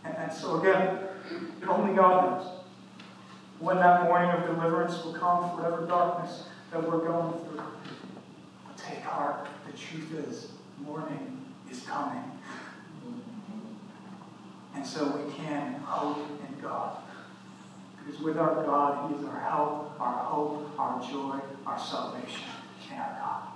And, 0.04 0.16
and 0.16 0.32
so 0.32 0.60
again, 0.60 0.98
only 1.68 1.94
God 1.94 2.40
knows 2.40 2.50
when 3.58 3.76
that 3.76 4.04
morning 4.04 4.30
of 4.30 4.46
deliverance 4.46 5.04
will 5.04 5.12
come 5.12 5.50
for 5.50 5.56
whatever 5.56 5.86
darkness 5.86 6.44
that 6.70 6.82
we're 6.82 7.06
going 7.06 7.32
through. 7.44 7.62
Take 8.76 9.00
heart. 9.00 9.46
The 9.66 9.76
truth 9.76 10.26
is, 10.26 10.48
morning 10.80 11.44
is 11.70 11.82
coming. 11.82 12.22
And 14.74 14.84
so 14.84 15.06
we 15.16 15.32
can 15.34 15.74
hope 15.84 16.18
God. 16.64 16.96
Because 17.96 18.20
with 18.20 18.36
our 18.36 18.64
God, 18.64 19.10
He 19.10 19.16
is 19.16 19.24
our 19.26 19.40
help, 19.40 20.00
our 20.00 20.18
hope, 20.24 20.70
our 20.78 21.00
joy, 21.00 21.38
our 21.66 21.78
salvation, 21.78 22.50
and 22.90 23.00
our 23.00 23.53